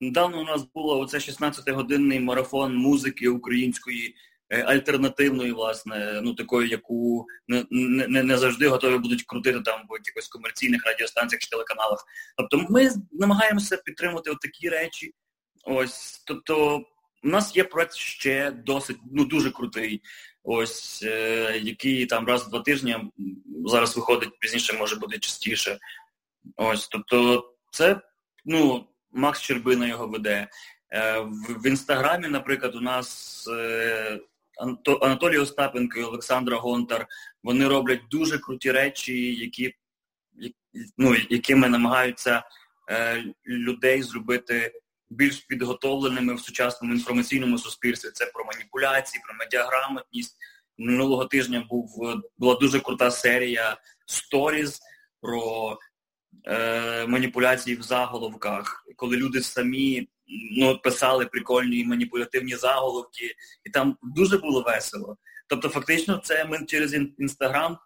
Недавно 0.00 0.40
у 0.40 0.44
нас 0.44 0.62
було 0.74 1.00
оце 1.00 1.18
16-годинний 1.18 2.20
марафон 2.20 2.76
музики 2.76 3.28
української, 3.28 4.14
е, 4.50 4.62
альтернативної, 4.62 5.52
власне, 5.52 6.20
ну 6.22 6.34
такої, 6.34 6.68
яку 6.68 7.26
не 7.48 7.64
не, 7.70 8.22
не 8.22 8.38
завжди 8.38 8.68
готові 8.68 8.98
будуть 8.98 9.22
крутити 9.22 9.60
там 9.60 9.80
в 9.80 9.92
якихось 9.92 10.28
комерційних 10.28 10.86
радіостанціях 10.86 11.40
чи 11.40 11.50
телеканалах. 11.50 12.04
Тобто 12.36 12.66
ми 12.70 12.90
намагаємося 13.12 13.76
підтримувати 13.76 14.30
от 14.30 14.40
такі 14.40 14.68
речі. 14.68 15.12
Ось, 15.64 16.22
тобто, 16.26 16.84
у 17.24 17.28
нас 17.28 17.56
є 17.56 17.64
проект 17.64 17.94
ще 17.94 18.50
досить 18.50 18.98
ну 19.12 19.24
дуже 19.24 19.50
крутий 19.50 20.02
ось 20.50 21.02
е, 21.02 21.60
який 21.62 22.06
там 22.06 22.26
раз 22.26 22.46
в 22.46 22.50
два 22.50 22.60
тижні 22.60 22.96
зараз 23.66 23.96
виходить, 23.96 24.38
пізніше 24.38 24.72
може 24.72 24.96
бути 24.96 25.18
частіше. 25.18 25.78
Ось, 26.56 26.88
тобто, 26.88 27.44
це 27.70 28.00
ну, 28.44 28.86
Макс 29.12 29.40
Щербина 29.40 29.86
його 29.86 30.08
веде. 30.08 30.48
Е, 30.92 31.20
в, 31.48 31.66
інстаграмі, 31.66 32.28
наприклад, 32.28 32.74
у 32.74 32.80
нас 32.80 33.44
е, 33.52 34.20
Анатолій 35.00 35.38
Остапенко 35.38 35.98
і 35.98 36.02
Олександра 36.02 36.56
Гонтар, 36.56 37.06
вони 37.42 37.68
роблять 37.68 38.00
дуже 38.10 38.38
круті 38.38 38.72
речі, 38.72 39.34
які 39.34 39.74
ну, 40.98 41.16
якими 41.30 41.68
намагаються 41.68 42.42
людей 43.46 44.02
зробити 44.02 44.72
більш 45.10 45.36
підготовленими 45.36 46.34
в 46.34 46.40
сучасному 46.40 46.94
інформаційному 46.94 47.58
суспільстві. 47.58 48.10
Це 48.12 48.26
про 48.26 48.44
маніпуляції, 48.44 49.22
про 49.26 49.34
медіаграмотність. 49.34 50.36
Минулого 50.78 51.24
тижня 51.24 51.66
був 51.70 52.14
була 52.38 52.54
дуже 52.54 52.80
крута 52.80 53.10
серія 53.10 53.76
сторіз 54.06 54.80
про 55.20 55.78
е, 56.44 57.06
маніпуляції 57.06 57.76
в 57.76 57.82
заголовках, 57.82 58.86
коли 58.96 59.16
люди 59.16 59.42
самі 59.42 60.08
ну, 60.58 60.78
писали 60.78 61.26
прикольні 61.26 61.84
маніпулятивні 61.84 62.56
заголовки, 62.56 63.34
і 63.64 63.70
там 63.70 63.96
дуже 64.02 64.38
було 64.38 64.62
весело. 64.62 65.16
Тобто, 65.46 65.68
фактично, 65.68 66.20
це 66.24 66.44
ми 66.44 66.64
через 66.66 66.94
інстаграм 67.18 67.78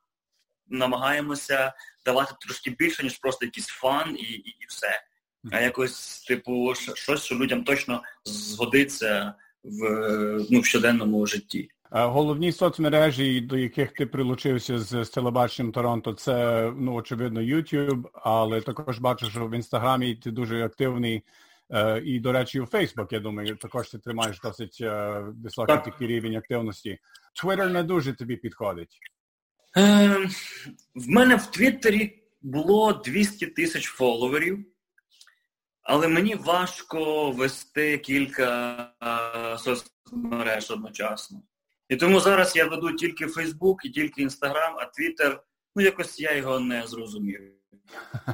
намагаємося 0.66 1.72
давати 2.04 2.34
трошки 2.40 2.70
більше, 2.70 3.02
ніж 3.02 3.18
просто 3.18 3.44
якийсь 3.44 3.66
фан 3.66 4.16
і, 4.16 4.22
і, 4.22 4.48
і 4.48 4.66
все 4.68 5.02
а 5.50 5.60
якось, 5.60 6.24
типу, 6.28 6.74
щось, 6.74 7.24
що 7.24 7.34
людям 7.34 7.64
точно 7.64 8.02
згодиться 8.24 9.34
в 9.64 9.90
ну, 10.50 10.60
в 10.60 10.64
щоденному 10.64 11.26
житті. 11.26 11.68
Головні 11.90 12.52
соцмережі, 12.52 13.40
до 13.40 13.58
яких 13.58 13.92
ти 13.92 14.06
прилучився 14.06 14.78
з, 14.78 15.04
з 15.04 15.10
телебаченням 15.10 15.72
Торонто, 15.72 16.12
це 16.12 16.72
ну 16.76 16.94
очевидно 16.94 17.40
YouTube, 17.40 18.04
але 18.12 18.60
також 18.60 18.98
бачу, 18.98 19.30
що 19.30 19.46
в 19.46 19.54
інстаграмі 19.54 20.14
ти 20.14 20.30
дуже 20.30 20.64
активний. 20.64 21.22
Uh, 21.70 22.00
і, 22.00 22.20
до 22.20 22.32
речі, 22.32 22.60
у 22.60 22.64
Facebook, 22.64 23.08
я 23.10 23.20
думаю, 23.20 23.56
також 23.56 23.88
ти 23.88 23.98
тримаєш 23.98 24.40
досить 24.40 24.80
uh, 24.80 25.42
високий 25.42 25.74
так. 25.74 25.84
такий 25.84 26.06
рівень 26.06 26.36
активності. 26.36 26.98
Twitter 27.42 27.72
не 27.72 27.82
дуже 27.82 28.12
тобі 28.12 28.36
підходить. 28.36 28.98
Uh, 29.76 30.26
в 30.94 31.08
мене 31.08 31.36
в 31.36 31.46
Твіттері 31.46 32.22
було 32.42 32.92
200 32.92 33.46
тисяч 33.46 33.86
фоловерів. 33.86 34.64
Але 35.82 36.08
мені 36.08 36.34
важко 36.34 37.30
вести 37.30 37.98
кілька 37.98 38.88
соцмереж 39.58 40.70
одночасно. 40.70 41.42
І 41.88 41.96
тому 41.96 42.20
зараз 42.20 42.56
я 42.56 42.66
веду 42.66 42.92
тільки 42.92 43.26
Фейсбук 43.26 43.84
і 43.84 43.90
тільки 43.90 44.22
Інстаграм, 44.22 44.74
а 44.78 44.84
Твіттер, 44.84 45.42
ну 45.76 45.82
якось 45.82 46.20
я 46.20 46.36
його 46.36 46.60
не 46.60 46.86
зрозумів. 46.86 47.40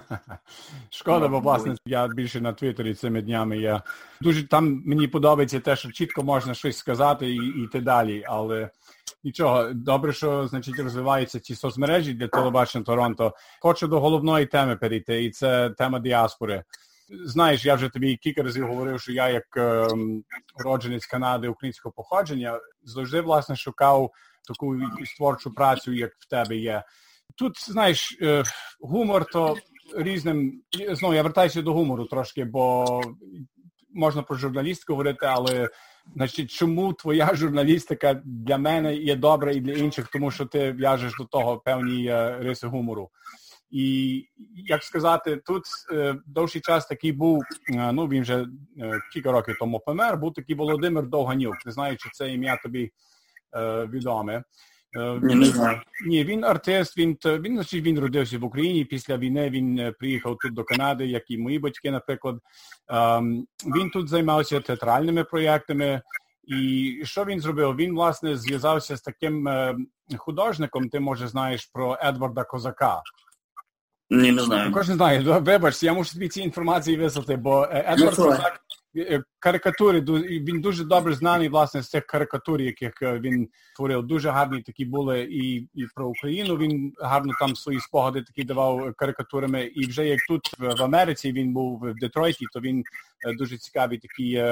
Шкода, 0.91 1.29
бо 1.29 1.41
власне 1.41 1.77
я 1.87 2.09
більше 2.09 2.41
на 2.41 2.53
Твіттері 2.53 2.95
цими 2.95 3.23
днями. 3.23 3.59
Я 3.59 3.83
дуже 4.21 4.49
там 4.49 4.83
мені 4.87 5.09
подобається 5.09 5.61
те, 5.61 5.77
що 5.77 5.93
чітко 5.93 6.23
можна 6.23 6.55
щось 6.55 6.79
сказати 6.79 7.31
і 7.31 7.65
йти 7.65 7.81
далі. 7.81 8.25
Але 8.29 8.71
нічого, 9.25 9.73
добре, 9.73 10.13
що 10.13 10.49
значить 10.49 10.79
розвиваються 10.79 11.41
ці 11.41 11.55
соцмережі 11.55 12.15
для 12.15 12.29
телебачення 12.29 12.85
Торонто. 12.85 13.35
Хочу 13.61 13.89
до 13.89 14.01
головної 14.01 14.47
теми 14.47 14.77
перейти, 14.77 15.25
і 15.25 15.31
це 15.31 15.71
тема 15.71 15.99
діаспори. 15.99 16.65
Знаєш, 17.11 17.65
я 17.65 17.75
вже 17.75 17.89
тобі 17.89 18.17
кілька 18.17 18.43
разів 18.43 18.67
говорив, 18.67 19.01
що 19.01 19.13
я, 19.13 19.29
як 19.29 19.57
е, 19.57 19.87
Канади 21.11 21.49
українського 21.49 21.93
походження, 21.93 22.61
завжди 22.83 23.21
власне 23.21 23.57
шукав 23.57 24.11
таку 24.49 24.77
творчу 25.17 25.55
працю, 25.55 25.93
як 25.93 26.13
в 26.19 26.29
тебе 26.29 26.57
є. 26.57 26.83
Тут, 27.37 27.71
знаєш, 27.71 28.19
е, 28.23 28.43
гумор 28.81 29.25
то 29.33 29.57
різним. 29.97 30.63
Знову 30.91 31.15
я 31.15 31.23
вертаюся 31.23 31.63
до 31.63 31.73
гумору 31.73 32.05
трошки, 32.05 32.45
бо 32.45 33.01
можна 33.95 34.23
про 34.23 34.37
журналістику 34.37 34.93
говорити, 34.93 35.27
але 35.27 35.69
значить, 36.15 36.51
чому 36.51 36.93
твоя 36.93 37.35
журналістика 37.35 38.23
для 38.25 38.59
мене 38.59 38.95
є 38.95 39.17
добра 39.17 39.53
і 39.53 39.61
для 39.61 39.73
інших, 39.73 40.09
тому 40.13 40.31
що 40.31 40.47
ти 40.47 40.73
в'яжеш 40.73 41.13
до 41.19 41.25
того 41.25 41.59
певні 41.59 42.07
е, 42.07 42.39
риси 42.39 42.67
гумору. 42.67 43.11
І 43.71 44.25
як 44.57 44.83
сказати, 44.83 45.37
тут 45.37 45.63
е, 45.93 46.17
довший 46.27 46.61
час 46.61 46.87
такий 46.87 47.13
був, 47.13 47.43
е, 47.75 47.93
ну 47.93 48.07
він 48.07 48.23
вже 48.23 48.47
е, 48.79 49.01
кілька 49.13 49.33
років 49.33 49.57
тому 49.59 49.81
помер, 49.81 50.17
був 50.17 50.35
такий 50.35 50.57
Володимир 50.57 51.07
Довганюк. 51.07 51.67
Не 51.67 51.73
знаю, 51.73 51.97
чи 51.97 52.09
це 52.13 52.33
ім'я 52.33 52.57
тобі 52.57 52.91
е, 53.57 53.87
відоме. 53.87 54.43
Ні, 55.23 55.35
не 55.35 55.45
знаю. 55.45 55.81
Ні, 56.07 56.25
він 56.25 56.45
артист, 56.45 56.99
він 56.99 57.19
він, 57.25 57.55
значить, 57.55 57.83
він 57.83 57.99
родився 57.99 58.39
в 58.39 58.45
Україні. 58.45 58.85
Після 58.85 59.17
війни 59.17 59.51
він 59.51 59.95
приїхав 59.99 60.37
тут 60.43 60.55
до 60.55 60.65
Канади, 60.65 61.07
як 61.07 61.31
і 61.31 61.39
мої 61.39 61.59
батьки, 61.59 61.91
наприклад. 61.91 62.39
Е, 62.91 63.21
він 63.77 63.91
тут 63.93 64.09
займався 64.09 64.61
театральними 64.61 65.25
проєктами. 65.25 66.03
І 66.45 67.01
що 67.05 67.25
він 67.25 67.41
зробив? 67.41 67.77
Він, 67.77 67.95
власне, 67.95 68.37
зв'язався 68.37 68.97
з 68.97 69.03
таким 69.03 69.49
художником, 70.17 70.89
ти 70.89 71.01
може 71.01 71.29
знаєш 71.29 71.67
про 71.67 71.99
Едварда 72.03 72.45
Козака. 72.45 73.03
Ні, 74.11 74.33
не 74.33 74.43
знаю. 74.43 74.69
Також 74.69 74.89
не 74.89 74.95
знаю. 74.95 75.43
Вибач, 75.43 75.83
я 75.83 75.93
мушу 75.93 76.13
тобі 76.13 76.29
ці 76.29 76.41
інформації 76.41 76.97
вислати, 76.97 77.37
бо 77.37 77.65
е, 77.65 77.85
Едвард 77.93 78.17
Козак 78.17 78.61
е, 78.97 79.23
карикатури, 79.39 80.01
він 80.01 80.61
дуже 80.61 80.85
добре 80.85 81.15
знаний, 81.15 81.49
власне, 81.49 81.83
з 81.83 81.89
цих 81.89 82.07
карикатур, 82.07 82.61
яких 82.61 83.03
е, 83.03 83.19
він 83.19 83.49
творив. 83.77 84.03
Дуже 84.03 84.31
гарні 84.31 84.63
такі 84.63 84.85
були 84.85 85.21
і 85.31 85.69
і 85.75 85.87
про 85.95 86.09
Україну. 86.09 86.57
Він 86.57 86.93
гарно 87.01 87.33
там 87.41 87.57
свої 87.57 87.81
спогади 87.81 88.23
такі 88.23 88.45
давав 88.45 88.95
карикатурами. 88.97 89.65
І 89.65 89.87
вже 89.87 90.07
як 90.07 90.21
тут 90.29 90.59
в 90.59 90.83
Америці 90.83 91.33
він 91.33 91.53
був 91.53 91.81
в 91.81 91.95
Детройті, 91.95 92.45
то 92.53 92.61
він 92.61 92.83
дуже 93.39 93.59
цікаві 93.59 93.99
такі 93.99 94.45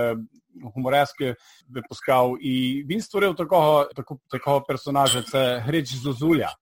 гуморески 0.74 1.36
випускав. 1.68 2.46
І 2.46 2.84
він 2.88 3.00
створив 3.00 3.36
такого 3.36 3.84
таку, 3.84 4.20
такого 4.30 4.60
персонажа. 4.60 5.22
Це 5.22 5.58
Грич 5.58 5.94
Зозуля. 5.94 6.56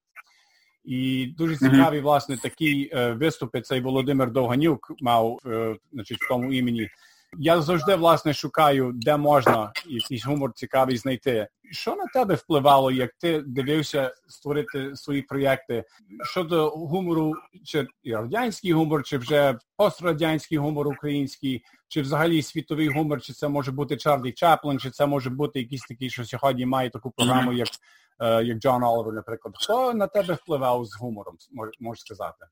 І 0.85 1.27
дуже 1.37 1.57
цікаві, 1.57 1.99
власне, 1.99 2.37
такі 2.37 2.89
е, 2.93 3.11
виступи 3.11 3.61
цей 3.61 3.81
Володимир 3.81 4.31
Довганюк 4.31 4.91
мав 5.01 5.39
е, 5.45 5.75
значить, 5.93 6.21
в 6.21 6.27
тому 6.27 6.53
імені. 6.53 6.89
Я 7.39 7.61
завжди 7.61 7.95
власне 7.95 8.33
шукаю, 8.33 8.91
де 8.95 9.17
можна 9.17 9.71
якийсь 9.85 10.25
гумор 10.25 10.53
цікавий 10.55 10.97
знайти. 10.97 11.47
Що 11.71 11.95
на 11.95 12.05
тебе 12.05 12.35
впливало, 12.35 12.91
як 12.91 13.11
ти 13.19 13.41
дивився 13.41 14.13
створити 14.27 14.95
свої 14.95 15.21
проєкти 15.21 15.83
щодо 16.23 16.69
гумору, 16.69 17.33
чи 17.65 17.87
радянський 18.05 18.73
гумор, 18.73 19.03
чи 19.03 19.17
вже 19.17 19.57
пострадянський 19.77 20.57
гумор 20.57 20.87
український, 20.87 21.63
чи 21.87 22.01
взагалі 22.01 22.41
світовий 22.41 22.89
гумор, 22.89 23.21
чи 23.21 23.33
це 23.33 23.47
може 23.47 23.71
бути 23.71 23.97
Чарлі 23.97 24.31
Чаплин, 24.31 24.79
чи 24.79 24.91
це 24.91 25.05
може 25.05 25.29
бути 25.29 25.59
якийсь 25.59 25.85
такий, 25.85 26.09
що 26.09 26.25
сьогодні 26.25 26.65
має 26.65 26.89
таку 26.89 27.11
програму, 27.11 27.53
як 27.53 27.67
е, 28.19 28.43
як 28.43 28.57
Джон 28.57 28.83
Олівер, 28.83 29.13
наприклад. 29.13 29.55
Хто 29.57 29.93
на 29.93 30.07
тебе 30.07 30.33
впливав 30.33 30.85
з 30.85 30.95
гумором, 30.95 31.35
можеш 31.79 32.01
сказати? 32.01 32.45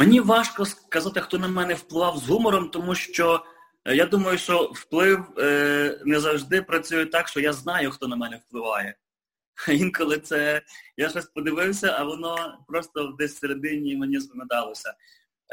Мені 0.00 0.20
важко 0.20 0.64
сказати, 0.64 1.20
хто 1.20 1.38
на 1.38 1.48
мене 1.48 1.74
впливав 1.74 2.16
з 2.16 2.28
гумором, 2.28 2.68
тому 2.68 2.94
що 2.94 3.44
я 3.86 4.06
думаю, 4.06 4.38
що 4.38 4.70
вплив 4.74 5.38
е, 5.38 6.00
не 6.04 6.20
завжди 6.20 6.62
працює 6.62 7.06
так, 7.06 7.28
що 7.28 7.40
я 7.40 7.52
знаю, 7.52 7.90
хто 7.90 8.08
на 8.08 8.16
мене 8.16 8.40
впливає. 8.46 8.94
Інколи 9.68 10.18
це 10.18 10.62
я 10.96 11.08
щось 11.08 11.26
подивився, 11.26 11.96
а 11.98 12.04
воно 12.04 12.58
просто 12.68 13.14
десь 13.18 13.34
всередині 13.34 13.96
мені 13.96 14.20
згадалося. 14.20 14.94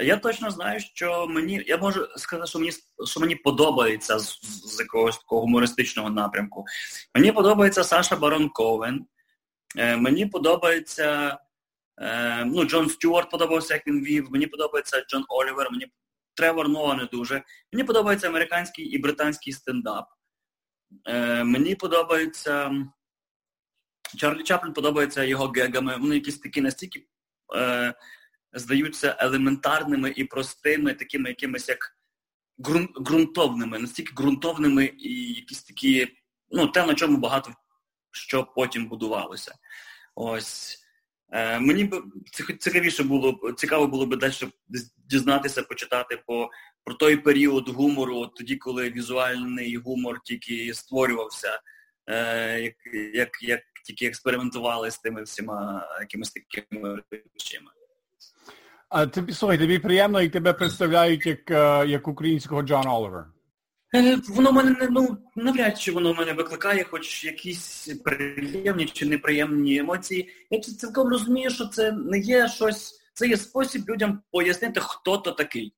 Я 0.01 0.17
точно 0.17 0.51
знаю, 0.51 0.79
що 0.79 1.27
мені, 1.27 1.63
я 1.67 1.77
можу 1.77 2.07
сказати, 2.15 2.49
що 2.49 2.59
мені 2.59 2.71
що 3.05 3.19
мені 3.19 3.35
подобається 3.35 4.19
з, 4.19 4.39
з 4.75 4.79
якогось 4.79 5.17
такого 5.17 5.41
гумористичного 5.41 6.09
напрямку. 6.09 6.65
Мені 7.15 7.31
подобається 7.31 7.83
Саша 7.83 8.15
Барон 8.15 8.49
Ковен. 8.49 9.05
Е, 9.77 9.97
Мені 9.97 10.25
подобається 10.25 11.37
е, 12.01 12.45
ну, 12.45 12.63
Джон 12.63 12.89
Стюарт 12.89 13.31
подобався, 13.31 13.73
як 13.73 13.87
він 13.87 14.03
вів. 14.03 14.31
Мені 14.31 14.47
подобається 14.47 15.05
Джон 15.09 15.25
Олівер, 15.29 15.71
мені 15.71 15.87
Тревор 16.39 16.69
Ноа 16.69 16.95
не 16.95 17.05
дуже. 17.05 17.43
Мені 17.73 17.83
подобається 17.83 18.27
американський 18.27 18.85
і 18.85 18.97
британський 18.97 19.53
стендап. 19.53 20.05
Е, 21.07 21.43
Мені 21.43 21.75
подобається 21.75 22.71
Чарлі 24.17 24.43
Чаплін 24.43 24.73
подобається 24.73 25.23
його 25.23 25.47
гегами. 25.47 25.97
Вони 25.97 26.15
якісь 26.15 26.39
такі 26.39 26.61
настільки. 26.61 27.07
Е, 27.55 27.93
здаються 28.53 29.15
елементарними 29.19 30.13
і 30.15 30.23
простими, 30.23 30.93
такими 30.93 31.29
якимись 31.29 31.69
як 31.69 31.97
ґрунтовними, 33.01 33.79
настільки 33.79 34.13
ґрунтовними 34.13 34.85
і 34.97 35.33
якісь 35.33 35.63
такі, 35.63 36.07
ну, 36.51 36.67
те, 36.67 36.85
на 36.85 36.93
чому 36.93 37.17
багато 37.17 37.53
що 38.11 38.43
потім 38.43 38.87
будувалося. 38.87 39.55
Ось. 40.15 40.79
Е, 41.31 41.59
Мені 41.59 41.83
б 41.83 42.03
цікавіше 42.59 43.03
було, 43.03 43.39
цікаво 43.57 43.87
було 43.87 44.05
б 44.05 44.17
далі 44.17 44.33
дізнатися, 45.09 45.63
почитати 45.63 46.19
по, 46.25 46.49
про 46.83 46.93
той 46.93 47.17
період 47.17 47.69
гумору, 47.69 48.17
от 48.17 48.35
тоді, 48.35 48.55
коли 48.55 48.89
візуальний 48.89 49.77
гумор 49.77 50.19
тільки 50.23 50.73
створювався, 50.73 51.59
е, 52.07 52.61
як 52.61 52.75
як, 53.13 53.29
як 53.41 53.61
тільки 53.85 54.05
експериментували 54.05 54.91
з 54.91 54.97
тими 54.97 55.23
всіма 55.23 55.87
якимись 55.99 56.31
такими 56.31 57.03
речами. 57.11 57.71
А 58.89 59.05
тобі 59.05 59.33
слухай, 59.33 59.57
тобі 59.57 59.79
приємно, 59.79 60.21
як 60.21 60.31
тебе 60.31 60.53
представляють 60.53 61.25
як 61.25 61.51
е, 61.51 61.87
як 61.87 62.07
українського 62.07 62.61
Джон 62.61 62.87
Олівер? 62.87 63.25
Е, 63.95 64.17
воно 64.29 64.51
мене 64.51 64.71
не 64.71 64.87
ну 64.89 65.17
навряд 65.35 65.81
чи 65.81 65.91
воно 65.91 66.13
в 66.13 66.17
мене 66.17 66.33
викликає, 66.33 66.83
хоч 66.83 67.25
якісь 67.25 67.89
приємні 68.03 68.85
чи 68.85 69.05
неприємні 69.05 69.77
емоції. 69.77 70.29
Я 70.49 70.59
цілком 70.59 71.09
розумію, 71.09 71.49
що 71.49 71.65
це 71.65 71.91
не 71.91 72.19
є 72.19 72.47
щось, 72.47 73.01
це 73.13 73.27
є 73.27 73.37
спосіб 73.37 73.89
людям 73.89 74.21
пояснити, 74.31 74.79
хто 74.79 75.17
то 75.17 75.31
такий. 75.31 75.73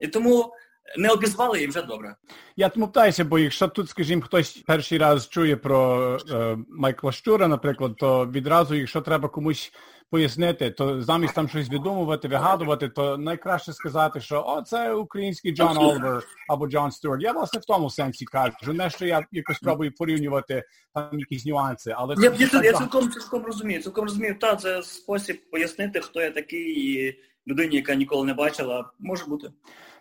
І 0.00 0.08
тому 0.08 0.52
не 0.98 1.10
обізвали 1.10 1.62
і 1.62 1.66
вже 1.66 1.82
добре. 1.82 2.16
Я 2.56 2.68
тому 2.68 2.86
питаюся, 2.86 3.24
бо 3.24 3.38
якщо 3.38 3.68
тут, 3.68 3.90
скажімо, 3.90 4.22
хтось 4.22 4.62
перший 4.66 4.98
раз 4.98 5.28
чує 5.28 5.56
про 5.56 6.18
е, 6.30 6.58
Майкла 6.68 7.12
Щура, 7.12 7.48
наприклад, 7.48 7.96
то 7.96 8.26
відразу, 8.26 8.74
якщо 8.74 9.00
треба 9.00 9.28
комусь 9.28 9.72
пояснити, 10.10 10.70
то 10.70 11.02
замість 11.02 11.34
там 11.34 11.48
щось 11.48 11.70
відумувати, 11.70 12.28
вигадувати, 12.28 12.88
то 12.88 13.18
найкраще 13.18 13.72
сказати, 13.72 14.20
що 14.20 14.44
о, 14.46 14.62
це 14.62 14.92
український 14.92 15.52
Джон 15.52 15.78
Олвер 15.78 16.22
або 16.48 16.68
Джон 16.68 16.90
Стюарт. 16.90 17.22
Я 17.22 17.32
власне 17.32 17.60
в 17.60 17.64
тому 17.64 17.90
сенсі 17.90 18.24
кажу, 18.24 18.72
не 18.72 18.90
що 18.90 19.06
я 19.06 19.26
якось 19.32 19.58
пробую 19.58 19.92
порівнювати 19.98 20.64
там 20.94 21.18
якісь 21.18 21.46
нюанси, 21.46 21.94
але 21.96 22.14
я, 22.18 22.32
я, 22.38 22.48
я, 22.52 22.62
я 22.62 22.72
цілком 22.72 23.10
цілком 23.10 23.44
розумію. 23.44 23.82
Цілком 23.82 24.04
розумію, 24.04 24.38
та 24.40 24.56
це 24.56 24.82
спосіб 24.82 25.50
пояснити, 25.50 26.00
хто 26.00 26.20
я 26.20 26.30
такий 26.30 26.94
і 26.94 27.20
людині, 27.48 27.76
яка 27.76 27.94
ніколи 27.94 28.26
не 28.26 28.34
бачила, 28.34 28.90
може 28.98 29.24
бути. 29.24 29.50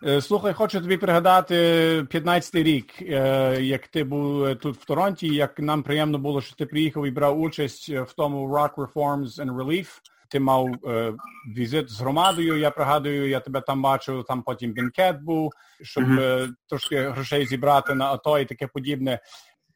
Е, 0.03 0.21
слухай, 0.21 0.53
хочу 0.53 0.81
тобі 0.81 0.97
пригадати 0.97 1.55
15-й 2.01 2.63
рік, 2.63 3.01
е, 3.01 3.57
як 3.61 3.87
ти 3.87 4.03
був 4.03 4.55
тут 4.55 4.77
в 4.77 4.85
Торонті, 4.85 5.27
як 5.27 5.59
нам 5.59 5.83
приємно 5.83 6.17
було, 6.17 6.41
що 6.41 6.55
ти 6.55 6.65
приїхав 6.65 7.05
і 7.05 7.11
брав 7.11 7.41
участь 7.41 7.89
в 7.89 8.13
тому 8.17 8.47
Rock 8.47 8.75
Reforms 8.75 9.27
and 9.27 9.55
Relief. 9.55 9.87
Ти 10.29 10.39
мав 10.39 10.67
е, 10.87 11.13
візит 11.57 11.89
з 11.89 11.99
громадою, 12.01 12.57
я 12.57 12.71
пригадую, 12.71 13.29
я 13.29 13.39
тебе 13.39 13.61
там 13.61 13.81
бачив, 13.81 14.25
там 14.27 14.43
потім 14.43 14.73
бенкет 14.73 15.21
був, 15.21 15.51
щоб 15.81 16.03
mm-hmm. 16.03 16.49
трошки 16.69 17.09
грошей 17.09 17.45
зібрати 17.45 17.95
на 17.95 18.05
АТО 18.05 18.39
і 18.39 18.45
таке 18.45 18.67
подібне. 18.67 19.19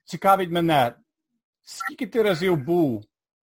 Цікавить 0.05 0.51
мене, 0.51 0.93
скільки 1.63 2.07
ти 2.07 2.23
разів 2.23 2.57
був 2.57 3.03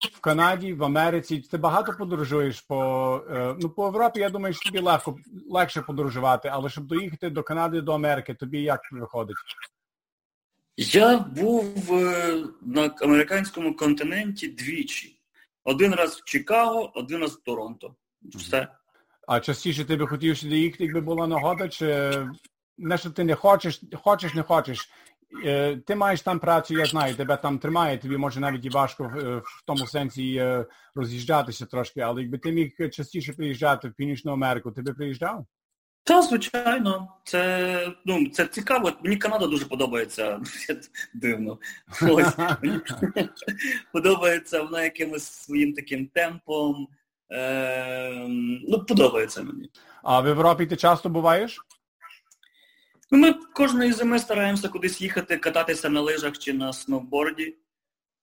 в 0.09 0.21
Канаді, 0.21 0.75
в 0.75 0.85
Америці. 0.85 1.39
Ти 1.51 1.59
багато 1.59 1.93
подорожуєш 1.99 2.61
по 2.61 3.23
е, 3.31 3.57
ну 3.61 3.71
по 3.71 3.85
Європі. 3.85 4.21
Я 4.21 4.31
думаю, 4.31 4.55
що 4.55 4.71
тобі 4.71 4.85
легко 4.85 5.17
легше 5.51 5.83
подорожувати, 5.83 6.49
але 6.53 6.71
щоб 6.71 6.85
доїхати 6.85 7.31
до 7.31 7.43
Канади, 7.43 7.81
до 7.81 7.93
Америки, 7.93 8.35
тобі 8.35 8.63
як 8.63 8.81
виходить? 8.93 9.37
Я 10.77 11.19
був 11.19 11.93
е, 11.93 12.45
на 12.63 12.91
американському 13.03 13.77
континенті 13.77 14.49
двічі. 14.49 15.17
Один 15.65 15.95
раз 15.95 16.17
в 16.17 16.25
Чикаго, 16.25 16.93
один 16.95 17.21
раз 17.21 17.33
в 17.33 17.43
Торонто. 17.43 17.95
Все. 18.23 18.69
А 19.29 19.41
частіше 19.41 19.85
ти 19.85 19.97
би 19.97 20.07
хотів 20.07 20.39
сюди 20.39 20.59
їхати, 20.59 20.85
якби 20.85 21.01
була 21.01 21.27
нагода, 21.27 21.69
чи 21.69 22.13
не 22.79 22.99
що 22.99 23.11
ти 23.11 23.25
не 23.25 23.35
хочеш, 23.35 23.81
хочеш, 24.03 24.35
не 24.35 24.43
хочеш. 24.43 24.91
Е, 25.45 25.77
ти 25.77 25.95
маєш 25.95 26.21
там 26.21 26.39
працю, 26.39 26.75
я 26.75 26.87
знаю, 26.87 27.15
тебе 27.15 27.37
там 27.37 27.59
тримає, 27.59 27.99
тобі 27.99 28.17
може 28.17 28.41
навіть 28.41 28.65
і 28.65 28.69
важко 28.69 29.05
в, 29.05 29.19
е, 29.19 29.43
тому 29.67 29.87
сенсі 29.87 30.37
е, 30.37 30.67
роз'їжджатися 30.95 31.67
трошки, 31.67 32.01
але 32.01 32.23
якби 32.23 32.39
ти 32.39 32.53
міг 32.53 32.91
частіше 32.91 33.33
приїжджати 33.33 33.89
в 33.89 33.93
Північну 33.93 34.33
Америку, 34.33 34.71
ти 34.71 34.83
би 34.83 34.93
приїжджав? 34.93 35.47
Так, 36.05 36.25
звичайно, 36.25 37.09
це 37.25 37.93
ну, 38.05 38.29
це 38.29 38.47
цікаво. 38.47 38.93
Мені 39.05 39.17
Канада 39.17 39.47
дуже 39.47 39.65
подобається. 39.65 40.41
Дивно. 41.15 41.59
Ось. 42.03 42.39
Мені 42.63 42.81
подобається 43.93 44.63
вона 44.63 44.85
якимось 44.85 45.25
своїм 45.25 45.73
таким 45.73 46.07
темпом. 46.07 46.89
Е, 47.33 48.27
Ну, 48.69 48.85
подобається 48.85 49.43
мені. 49.43 49.71
А 50.03 50.21
в 50.21 50.27
Європі 50.27 50.67
ти 50.67 50.77
часто 50.77 51.09
буваєш? 51.09 51.59
Ну, 53.11 53.19
Ми 53.19 53.33
кожної 53.33 53.93
зими 53.93 54.19
стараємося 54.19 54.69
кудись 54.69 55.01
їхати, 55.01 55.37
кататися 55.37 55.89
на 55.89 56.01
лижах 56.01 56.39
чи 56.39 56.53
на 56.53 56.73
сноуборді 56.73 57.57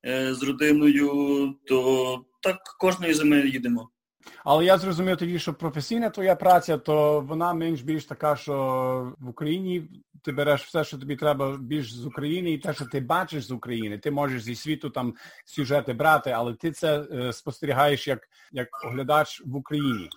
е, 0.06 0.34
з 0.34 0.44
родиною, 0.44 1.56
то 1.66 2.26
так 2.42 2.76
кожної 2.80 3.14
зими 3.14 3.40
їдемо. 3.40 3.90
Але 4.46 4.66
я 4.66 4.78
зрозумів 4.78 5.18
тоді, 5.18 5.40
що 5.40 5.54
професійна 5.54 6.10
твоя 6.10 6.36
праця, 6.36 6.78
то 6.78 7.22
вона 7.22 7.54
менш 7.54 7.82
більш 7.82 8.06
така, 8.06 8.36
що 8.36 8.54
в 9.20 9.30
Україні 9.30 9.90
ти 10.24 10.32
береш 10.32 10.64
все, 10.64 10.84
що 10.84 10.98
тобі 10.98 11.16
треба 11.16 11.58
більш 11.58 11.94
з 11.94 12.06
України, 12.06 12.52
і 12.52 12.58
те, 12.58 12.74
що 12.74 12.86
ти 12.86 13.00
бачиш 13.00 13.46
з 13.46 13.52
України, 13.52 13.98
ти 13.98 14.12
можеш 14.12 14.44
зі 14.44 14.56
світу 14.56 14.90
там 14.90 15.14
сюжети 15.46 15.94
брати, 15.94 16.30
але 16.30 16.54
ти 16.54 16.72
це 16.72 17.06
е, 17.12 17.34
спостерігаєш 17.34 18.08
як 18.08 18.30
як 18.52 18.68
оглядач 18.86 19.42
в 19.46 19.56
Україні. 19.56 20.10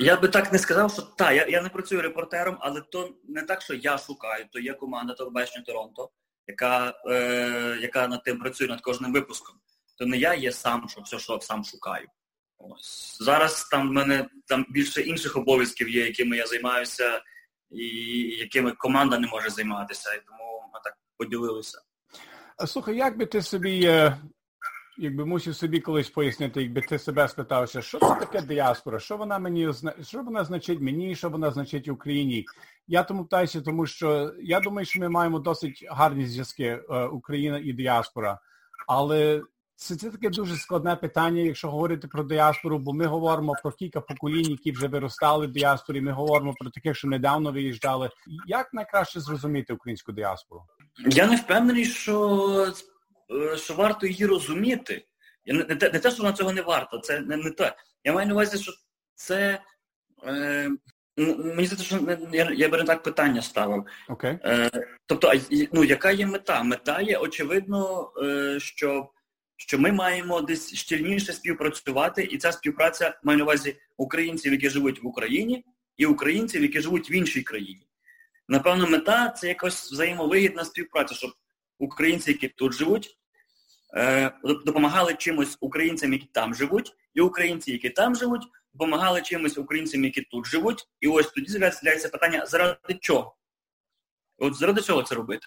Я 0.00 0.16
би 0.16 0.28
так 0.28 0.52
не 0.52 0.58
сказав, 0.58 0.92
що 0.92 1.02
так, 1.02 1.36
я 1.36 1.46
я 1.46 1.62
не 1.62 1.68
працюю 1.68 2.02
репортером, 2.02 2.56
але 2.60 2.80
то 2.80 3.14
не 3.28 3.42
так, 3.42 3.62
що 3.62 3.74
я 3.74 3.98
шукаю, 3.98 4.46
то 4.52 4.60
є 4.60 4.74
команда 4.74 5.14
телебачення 5.14 5.64
Торонто, 5.64 6.10
яка 6.46 6.94
е, 7.06 7.78
яка 7.80 8.08
над 8.08 8.22
тим 8.22 8.38
працює 8.38 8.68
над 8.68 8.80
кожним 8.80 9.12
випуском. 9.12 9.56
То 9.98 10.06
не 10.06 10.16
я 10.16 10.34
є 10.34 10.52
сам, 10.52 10.88
що 10.88 11.00
все, 11.00 11.18
що 11.18 11.40
сам 11.40 11.64
шукаю. 11.64 12.06
Ось. 12.58 13.16
Зараз 13.20 13.64
там 13.64 13.88
в 13.88 13.92
мене 13.92 14.28
там 14.46 14.66
більше 14.68 15.00
інших 15.00 15.36
обов'язків 15.36 15.88
є, 15.88 16.06
якими 16.06 16.36
я 16.36 16.46
займаюся, 16.46 17.22
і 17.70 17.86
якими 18.38 18.72
команда 18.72 19.18
не 19.18 19.26
може 19.26 19.50
займатися. 19.50 20.14
І 20.14 20.20
тому 20.26 20.70
ми 20.74 20.80
так 20.84 20.98
поділилися. 21.16 21.78
Слухай, 22.66 22.96
як 22.96 23.18
би 23.18 23.26
ти 23.26 23.42
собі 23.42 23.84
е, 23.84 24.18
якби 24.98 25.24
мусив 25.24 25.56
собі 25.56 25.80
колись 25.80 26.10
пояснити, 26.10 26.62
якби 26.62 26.80
ти 26.80 26.98
себе 26.98 27.28
спитався, 27.28 27.82
що 27.82 27.98
це 27.98 28.14
таке 28.14 28.42
діаспора, 28.42 29.00
що 29.00 29.16
вона 29.16 29.38
мені 29.38 29.72
що 30.02 30.22
вона 30.22 30.44
значить 30.44 30.80
мені, 30.80 31.14
що 31.14 31.30
вона 31.30 31.50
значить 31.50 31.88
Україні. 31.88 32.44
Я 32.86 33.02
тому 33.02 33.22
питаюся, 33.22 33.60
тому 33.60 33.86
що 33.86 34.32
я 34.42 34.60
думаю, 34.60 34.86
що 34.86 35.00
ми 35.00 35.08
маємо 35.08 35.38
досить 35.38 35.86
гарні 35.90 36.26
зв'язки 36.26 36.64
е, 36.90 37.04
Україна 37.04 37.60
і 37.64 37.72
діаспора. 37.72 38.38
Але 38.86 39.42
це, 39.76 39.96
це 39.96 40.10
таке 40.10 40.28
дуже 40.28 40.56
складне 40.56 40.96
питання, 40.96 41.42
якщо 41.42 41.70
говорити 41.70 42.08
про 42.08 42.24
діаспору, 42.24 42.78
бо 42.78 42.92
ми 42.92 43.06
говоримо 43.06 43.54
про 43.62 43.72
кілька 43.72 44.00
поколінь, 44.00 44.50
які 44.50 44.72
вже 44.72 44.88
виростали 44.88 45.46
в 45.46 45.52
діаспорі, 45.52 46.00
ми 46.00 46.12
говоримо 46.12 46.54
про 46.60 46.70
таких, 46.70 46.96
що 46.96 47.08
недавно 47.08 47.52
виїжджали. 47.52 48.10
Як 48.46 48.74
найкраще 48.74 49.20
зрозуміти 49.20 49.72
українську 49.72 50.12
діаспору? 50.12 50.62
Я 51.06 51.26
не 51.26 51.36
впевнений, 51.36 51.84
що 51.84 52.72
що 53.56 53.74
варто 53.74 54.06
її 54.06 54.26
розуміти. 54.26 55.04
Не 55.46 55.64
те, 55.64 55.90
не 55.90 55.98
те, 55.98 56.10
що 56.10 56.22
вона 56.22 56.34
цього 56.34 56.52
не 56.52 56.62
варто, 56.62 56.98
це 56.98 57.20
не 57.20 57.36
не 57.36 57.50
те. 57.50 57.76
Я 58.04 58.12
маю 58.12 58.28
на 58.28 58.34
увазі, 58.34 58.62
що 58.62 58.72
це. 59.14 59.62
Е, 60.26 60.70
Мені 61.16 61.66
здається, 61.66 61.84
що 61.84 62.18
я 62.32 62.50
я 62.54 62.68
би 62.68 62.78
не 62.78 62.84
так 62.84 63.02
питання 63.02 63.42
ставив. 63.42 63.84
Okay. 64.08 64.38
Е, 64.44 64.70
Тобто, 65.06 65.32
ну, 65.72 65.84
яка 65.84 66.10
є 66.10 66.26
мета? 66.26 66.62
Мета 66.62 67.00
є, 67.00 67.16
очевидно, 67.16 68.12
е, 68.22 68.60
що 68.60 69.10
що 69.56 69.78
ми 69.78 69.92
маємо 69.92 70.40
десь 70.40 70.74
щільніше 70.74 71.32
співпрацювати, 71.32 72.22
і 72.22 72.38
ця 72.38 72.52
співпраця 72.52 73.20
має 73.22 73.36
на 73.38 73.44
увазі 73.44 73.76
українців, 73.96 74.52
які 74.52 74.70
живуть 74.70 75.02
в 75.02 75.06
Україні, 75.06 75.64
і 75.96 76.06
українців, 76.06 76.62
які 76.62 76.80
живуть 76.80 77.10
в 77.10 77.12
іншій 77.12 77.42
країні. 77.42 77.86
Напевно, 78.48 78.86
мета 78.86 79.28
це 79.30 79.48
якась 79.48 79.92
взаємовигідна 79.92 80.64
співпраця, 80.64 81.14
щоб 81.14 81.30
українці, 81.78 82.30
які 82.30 82.48
тут 82.48 82.72
живуть, 82.72 83.06
е, 83.06 83.21
допомагали 84.64 85.14
чимось 85.14 85.56
українцям, 85.60 86.12
які 86.12 86.28
там 86.32 86.54
живуть, 86.54 86.96
і 87.14 87.20
українці, 87.20 87.72
які 87.72 87.90
там 87.90 88.16
живуть, 88.16 88.42
допомагали 88.74 89.22
чимось 89.22 89.58
українцям, 89.58 90.04
які 90.04 90.22
тут 90.22 90.46
живуть. 90.46 90.88
І 91.00 91.08
ось 91.08 91.26
тоді 91.26 91.50
з'являється 91.50 92.08
питання, 92.08 92.46
заради 92.46 92.94
чого? 93.00 93.36
От 94.38 94.54
заради 94.54 94.80
чого 94.80 95.02
це 95.02 95.14
робити? 95.14 95.46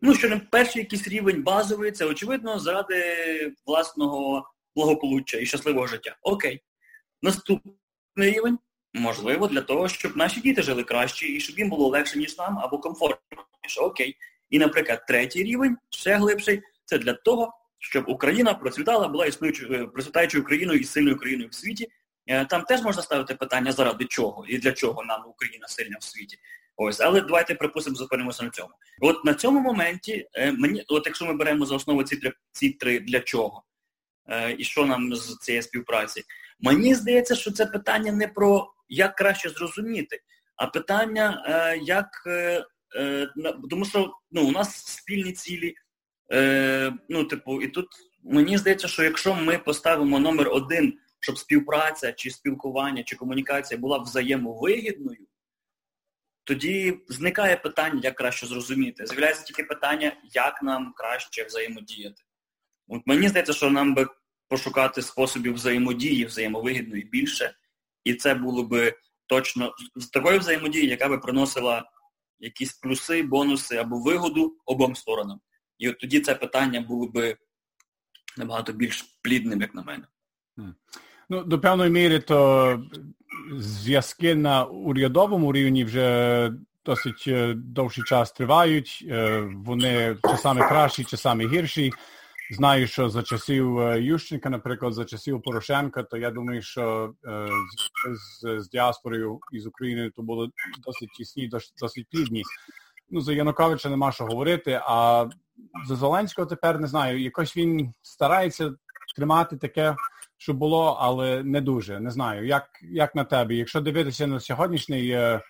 Ну, 0.00 0.14
що 0.14 0.28
не 0.28 0.36
перший 0.36 0.82
якийсь 0.82 1.08
рівень 1.08 1.42
базовий, 1.42 1.92
це 1.92 2.04
очевидно, 2.04 2.58
заради 2.58 3.52
власного 3.66 4.50
благополуччя 4.74 5.38
і 5.38 5.46
щасливого 5.46 5.86
життя. 5.86 6.16
Окей. 6.22 6.62
Наступний 7.22 7.74
рівень, 8.16 8.58
можливо, 8.94 9.48
для 9.48 9.60
того, 9.60 9.88
щоб 9.88 10.16
наші 10.16 10.40
діти 10.40 10.62
жили 10.62 10.84
краще 10.84 11.26
і 11.26 11.40
щоб 11.40 11.58
їм 11.58 11.68
було 11.68 11.88
легше, 11.88 12.18
ніж 12.18 12.38
нам, 12.38 12.58
або 12.58 12.78
комфортніше. 12.78 13.80
Окей. 13.80 14.16
І, 14.50 14.58
наприклад, 14.58 15.04
третій 15.06 15.42
рівень, 15.42 15.76
ще 15.90 16.16
глибший, 16.16 16.62
це 16.84 16.98
для 16.98 17.12
того, 17.12 17.52
щоб 17.84 18.04
Україна 18.08 18.54
процвітала, 18.54 19.08
була 19.08 19.26
існуючою 19.26 19.82
е, 19.82 19.86
процвітаючою 19.86 20.44
країною 20.44 20.80
і 20.80 20.84
сильною 20.84 21.16
країною 21.16 21.48
в 21.48 21.54
світі. 21.54 21.88
Е, 22.26 22.44
там 22.44 22.62
теж 22.62 22.82
можна 22.82 23.02
ставити 23.02 23.34
питання, 23.34 23.72
заради 23.72 24.04
чого 24.04 24.46
і 24.48 24.58
для 24.58 24.72
чого 24.72 25.04
нам 25.04 25.22
Україна 25.26 25.68
сильна 25.68 25.96
в 26.00 26.04
світі. 26.04 26.38
Ось, 26.76 27.00
але 27.00 27.20
давайте 27.20 27.54
припустимо, 27.54 27.96
зупинимося 27.96 28.44
на 28.44 28.50
цьому. 28.50 28.70
От 29.00 29.24
на 29.24 29.34
цьому 29.34 29.60
моменті 29.60 30.28
е, 30.34 30.52
мені, 30.52 30.84
от 30.88 31.06
якщо 31.06 31.24
ми 31.24 31.34
беремо 31.34 31.66
за 31.66 31.74
основу 31.74 32.02
ці 32.02 32.16
три 32.16 32.32
ці 32.52 32.70
три 32.70 33.00
для 33.00 33.20
чого 33.20 33.64
і 34.58 34.64
що 34.64 34.86
нам 34.86 35.14
з 35.14 35.36
цієї 35.36 35.62
співпраці, 35.62 36.22
мені 36.60 36.94
здається, 36.94 37.34
що 37.34 37.52
це 37.52 37.66
питання 37.66 38.12
не 38.12 38.28
про 38.28 38.72
як 38.88 39.16
краще 39.16 39.48
зрозуміти, 39.50 40.20
а 40.56 40.66
питання 40.66 41.44
як 41.82 42.08
тому, 43.70 43.84
що 43.84 44.12
ну, 44.30 44.46
у 44.46 44.50
нас 44.50 44.86
спільні 44.86 45.32
цілі. 45.32 45.74
Е, 46.32 46.92
Ну, 47.08 47.24
типу, 47.24 47.62
і 47.62 47.68
тут 47.68 47.86
мені 48.22 48.58
здається, 48.58 48.88
що 48.88 49.02
якщо 49.02 49.34
ми 49.34 49.58
поставимо 49.58 50.18
номер 50.18 50.48
один, 50.48 50.98
щоб 51.20 51.38
співпраця 51.38 52.12
чи 52.12 52.30
спілкування 52.30 53.02
чи 53.02 53.16
комунікація 53.16 53.80
була 53.80 53.98
взаємовигідною 53.98 55.26
тоді 56.44 57.00
зникає 57.08 57.56
питання, 57.56 58.00
як 58.02 58.14
краще 58.14 58.46
зрозуміти. 58.46 59.06
З'являється 59.06 59.44
тільки 59.44 59.64
питання, 59.64 60.16
як 60.32 60.62
нам 60.62 60.92
краще 60.96 61.44
взаємодіяти. 61.44 62.22
От 62.88 63.02
Мені 63.06 63.28
здається, 63.28 63.52
що 63.52 63.70
нам 63.70 63.94
би 63.94 64.06
пошукати 64.48 65.02
способів 65.02 65.54
взаємодії, 65.54 66.24
взаємовигідної 66.24 67.04
більше, 67.04 67.54
і 68.04 68.14
це 68.14 68.34
було 68.34 68.62
би 68.62 68.94
точно 69.26 69.74
з 69.96 70.06
такої 70.06 70.38
взаємодії, 70.38 70.86
яка 70.86 71.08
би 71.08 71.18
приносила 71.18 71.90
якісь 72.38 72.72
плюси, 72.72 73.22
бонуси 73.22 73.76
або 73.76 73.98
вигоду 73.98 74.56
обом 74.64 74.96
сторонам. 74.96 75.40
І 75.78 75.88
от 75.88 75.98
тоді 75.98 76.20
це 76.20 76.34
питання 76.34 76.80
було 76.80 77.08
би 77.08 77.36
набагато 78.38 78.72
більш 78.72 79.02
плідним, 79.22 79.60
як 79.60 79.74
на 79.74 79.82
мене. 79.82 80.04
Ну, 81.28 81.44
До 81.44 81.60
певної 81.60 81.90
міри, 81.90 82.18
то 82.18 82.82
зв'язки 83.58 84.34
на 84.34 84.64
урядовому 84.64 85.52
рівні 85.52 85.84
вже 85.84 86.50
досить 86.86 87.24
е, 87.28 87.54
довший 87.54 88.04
час 88.04 88.32
тривають. 88.32 89.06
Е, 89.10 89.40
вони 89.54 90.16
часами 90.22 90.68
кращі, 90.68 91.04
часами 91.04 91.46
гірші. 91.46 91.92
Знаю, 92.50 92.86
що 92.86 93.08
за 93.08 93.22
часів 93.22 93.78
е, 93.78 94.02
Ющенка, 94.02 94.50
наприклад, 94.50 94.94
за 94.94 95.04
часів 95.04 95.42
Порошенка, 95.42 96.02
то 96.02 96.16
я 96.16 96.30
думаю, 96.30 96.62
що 96.62 97.14
з, 98.14 98.60
з, 98.60 98.68
діаспорою 98.68 99.38
із 99.52 99.66
Україною 99.66 100.10
то 100.10 100.22
було 100.22 100.50
досить 100.86 101.10
тісні, 101.10 101.50
досить 101.80 102.06
плідні. 102.10 102.42
Ну, 103.10 103.20
за 103.20 103.32
Януковича 103.32 103.90
нема 103.90 104.12
що 104.12 104.24
говорити, 104.24 104.80
а 104.84 105.26
за 105.86 105.96
Зеленського 105.96 106.46
тепер 106.46 106.80
не 106.80 106.86
знаю. 106.86 107.22
Якось 107.22 107.56
він 107.56 107.92
старається 108.02 108.74
тримати 109.16 109.56
таке 109.56 109.96
що 110.44 110.54
було, 110.54 110.98
але 111.00 111.42
не 111.42 111.60
дуже. 111.60 112.00
Не 112.00 112.10
знаю. 112.10 112.46
Як 112.46 112.68
як 112.82 113.14
на 113.14 113.24
тебе? 113.24 113.54
Якщо 113.54 113.80
дивитися 113.80 114.26
на 114.26 114.40
сьогоднішній 114.40 115.10
е, 115.10 115.40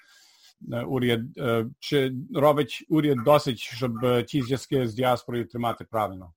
е 0.73 0.83
уряд, 0.83 1.21
е, 1.39 1.67
чи 1.81 2.13
робить 2.35 2.87
уряд 2.89 3.19
досить, 3.25 3.59
щоб 3.59 4.05
е, 4.05 4.23
ті 4.23 4.43
зв'язки 4.43 4.89
з 4.89 4.95
діаспорою 4.95 5.45
тримати 5.45 5.85
правильно? 5.85 6.33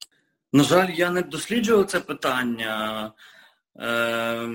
На 0.53 0.63
жаль, 0.63 0.89
я 0.89 1.09
не 1.11 1.21
досліджував 1.21 1.85
це 1.85 1.99
питання. 1.99 3.11
Е, 3.79 4.49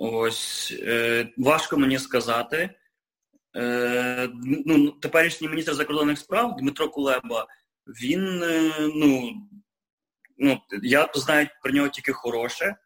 ось 0.00 0.74
важко 1.36 1.76
мені 1.76 1.98
сказати. 1.98 2.70
Е, 3.56 4.28
ну, 4.66 4.90
Теперішній 4.90 5.48
міністр 5.48 5.74
закордонних 5.74 6.18
справ 6.18 6.56
Дмитро 6.56 6.88
Кулеба, 6.88 7.46
він, 7.86 8.42
е, 8.42 8.72
ну, 8.94 9.32
ну, 10.38 10.60
я 10.82 11.10
знаю 11.14 11.48
про 11.62 11.72
нього 11.72 11.88
тільки 11.88 12.12
хороше 12.12 12.76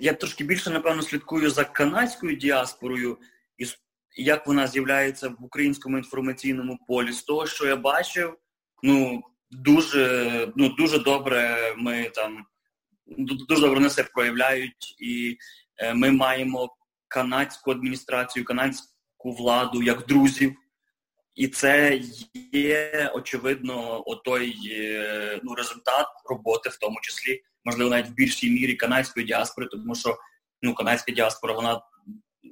я 0.00 0.12
трошки 0.12 0.44
більше, 0.44 0.70
напевно, 0.70 1.02
слідкую 1.02 1.50
за 1.50 1.64
канадською 1.64 2.36
діаспорою 2.36 3.18
і 3.58 3.66
як 4.16 4.46
вона 4.46 4.66
з'являється 4.66 5.28
в 5.28 5.44
українському 5.44 5.98
інформаційному 5.98 6.78
полі. 6.88 7.12
З 7.12 7.22
того, 7.22 7.46
що 7.46 7.66
я 7.66 7.76
бачив, 7.76 8.36
ну 8.82 9.22
дуже 9.50 10.52
ну, 10.56 10.68
дуже 10.68 10.98
добре 10.98 11.74
ми 11.76 12.10
там 12.14 12.46
дуже 13.16 13.60
добре 13.60 13.74
вони 13.74 13.90
себе 13.90 14.08
проявляють, 14.14 14.96
і 14.98 15.36
е, 15.78 15.94
ми 15.94 16.10
маємо 16.10 16.76
канадську 17.08 17.70
адміністрацію, 17.70 18.44
канадську 18.44 19.32
владу 19.32 19.82
як 19.82 20.06
друзів. 20.06 20.54
І 21.34 21.48
це 21.48 22.00
є, 22.52 23.10
очевидно, 23.14 24.02
отой 24.06 24.56
е, 24.70 25.40
ну, 25.42 25.54
результат 25.54 26.06
роботи, 26.24 26.68
в 26.68 26.76
тому 26.76 26.98
числі 27.02 27.42
можливо, 27.64 27.90
навіть 27.90 28.08
в 28.08 28.14
більшій 28.14 28.50
мірі 28.50 28.74
канадської 28.74 29.26
діаспори, 29.26 29.66
тому 29.66 29.94
що 29.94 30.18
ну, 30.62 30.74
канадська 30.74 31.12
діаспора, 31.12 31.54
вона 31.54 31.80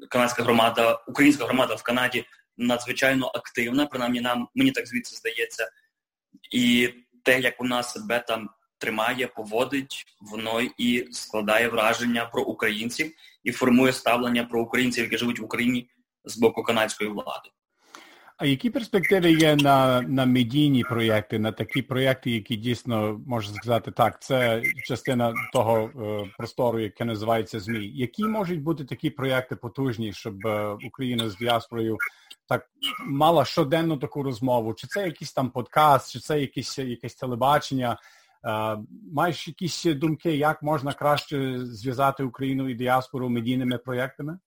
канадська 0.09 0.43
громада, 0.43 1.05
українська 1.09 1.45
громада 1.45 1.75
в 1.75 1.83
Канаді 1.83 2.25
надзвичайно 2.57 3.27
активна, 3.35 3.87
принаймні 3.87 4.21
нам 4.21 4.49
мені 4.55 4.73
так 4.73 4.87
звідси 4.87 5.16
здається. 5.16 5.71
І 6.53 6.95
те, 7.23 7.40
як 7.40 7.61
вона 7.61 7.83
себе 7.83 8.25
там 8.29 8.51
тримає, 8.79 9.27
поводить, 9.27 10.05
воно 10.21 10.61
і 10.61 11.09
складає 11.12 11.69
враження 11.69 12.27
про 12.27 12.43
українців 12.43 13.12
і 13.45 13.53
формує 13.53 13.93
ставлення 13.93 14.45
про 14.45 14.62
українців, 14.62 15.05
які 15.05 15.19
живуть 15.19 15.40
в 15.40 15.45
Україні 15.45 15.90
з 16.25 16.38
боку 16.38 16.62
канадської 16.62 17.11
влади. 17.11 17.51
А 18.40 18.46
які 18.46 18.70
перспективи 18.70 19.33
є 19.33 19.57
на 19.57 20.00
на 20.00 20.26
медійні 20.26 20.83
проєкти, 20.85 21.38
на 21.38 21.53
такі 21.53 21.83
проєкти, 21.83 22.31
які 22.31 22.57
дійсно 22.57 23.20
можна 23.26 23.55
сказати, 23.55 23.90
так, 23.90 24.22
це 24.22 24.62
частина 24.85 25.35
того 25.53 25.79
е, 25.79 26.31
простору, 26.38 26.81
яке 26.81 27.05
називається 27.05 27.61
ЗМІ. 27.61 27.92
Які 27.94 28.24
можуть 28.24 28.62
бути 28.62 28.85
такі 28.85 29.11
проєкти 29.11 29.57
потужні, 29.57 30.12
щоб 30.12 30.46
е, 30.46 30.76
Україна 30.87 31.31
з 31.31 31.37
діаспорою 31.37 31.96
так 32.48 32.66
мала 33.07 33.44
щоденну 33.44 33.96
таку 33.96 34.22
розмову? 34.22 34.74
Чи 34.74 34.87
це 34.87 35.05
якийсь 35.05 35.33
там 35.33 35.50
подкаст, 35.50 36.12
чи 36.12 36.18
це 36.18 36.40
якісь 36.40 36.79
якесь 36.79 37.14
телебачення? 37.14 37.98
Е, 38.44 38.79
маєш 39.12 39.48
якісь 39.48 39.85
думки, 39.85 40.37
як 40.37 40.62
можна 40.62 40.92
краще 40.92 41.59
зв'язати 41.59 42.22
Україну 42.22 42.68
і 42.68 42.74
діаспору 42.74 43.29
медійними 43.29 43.79
проєктами? 43.79 44.38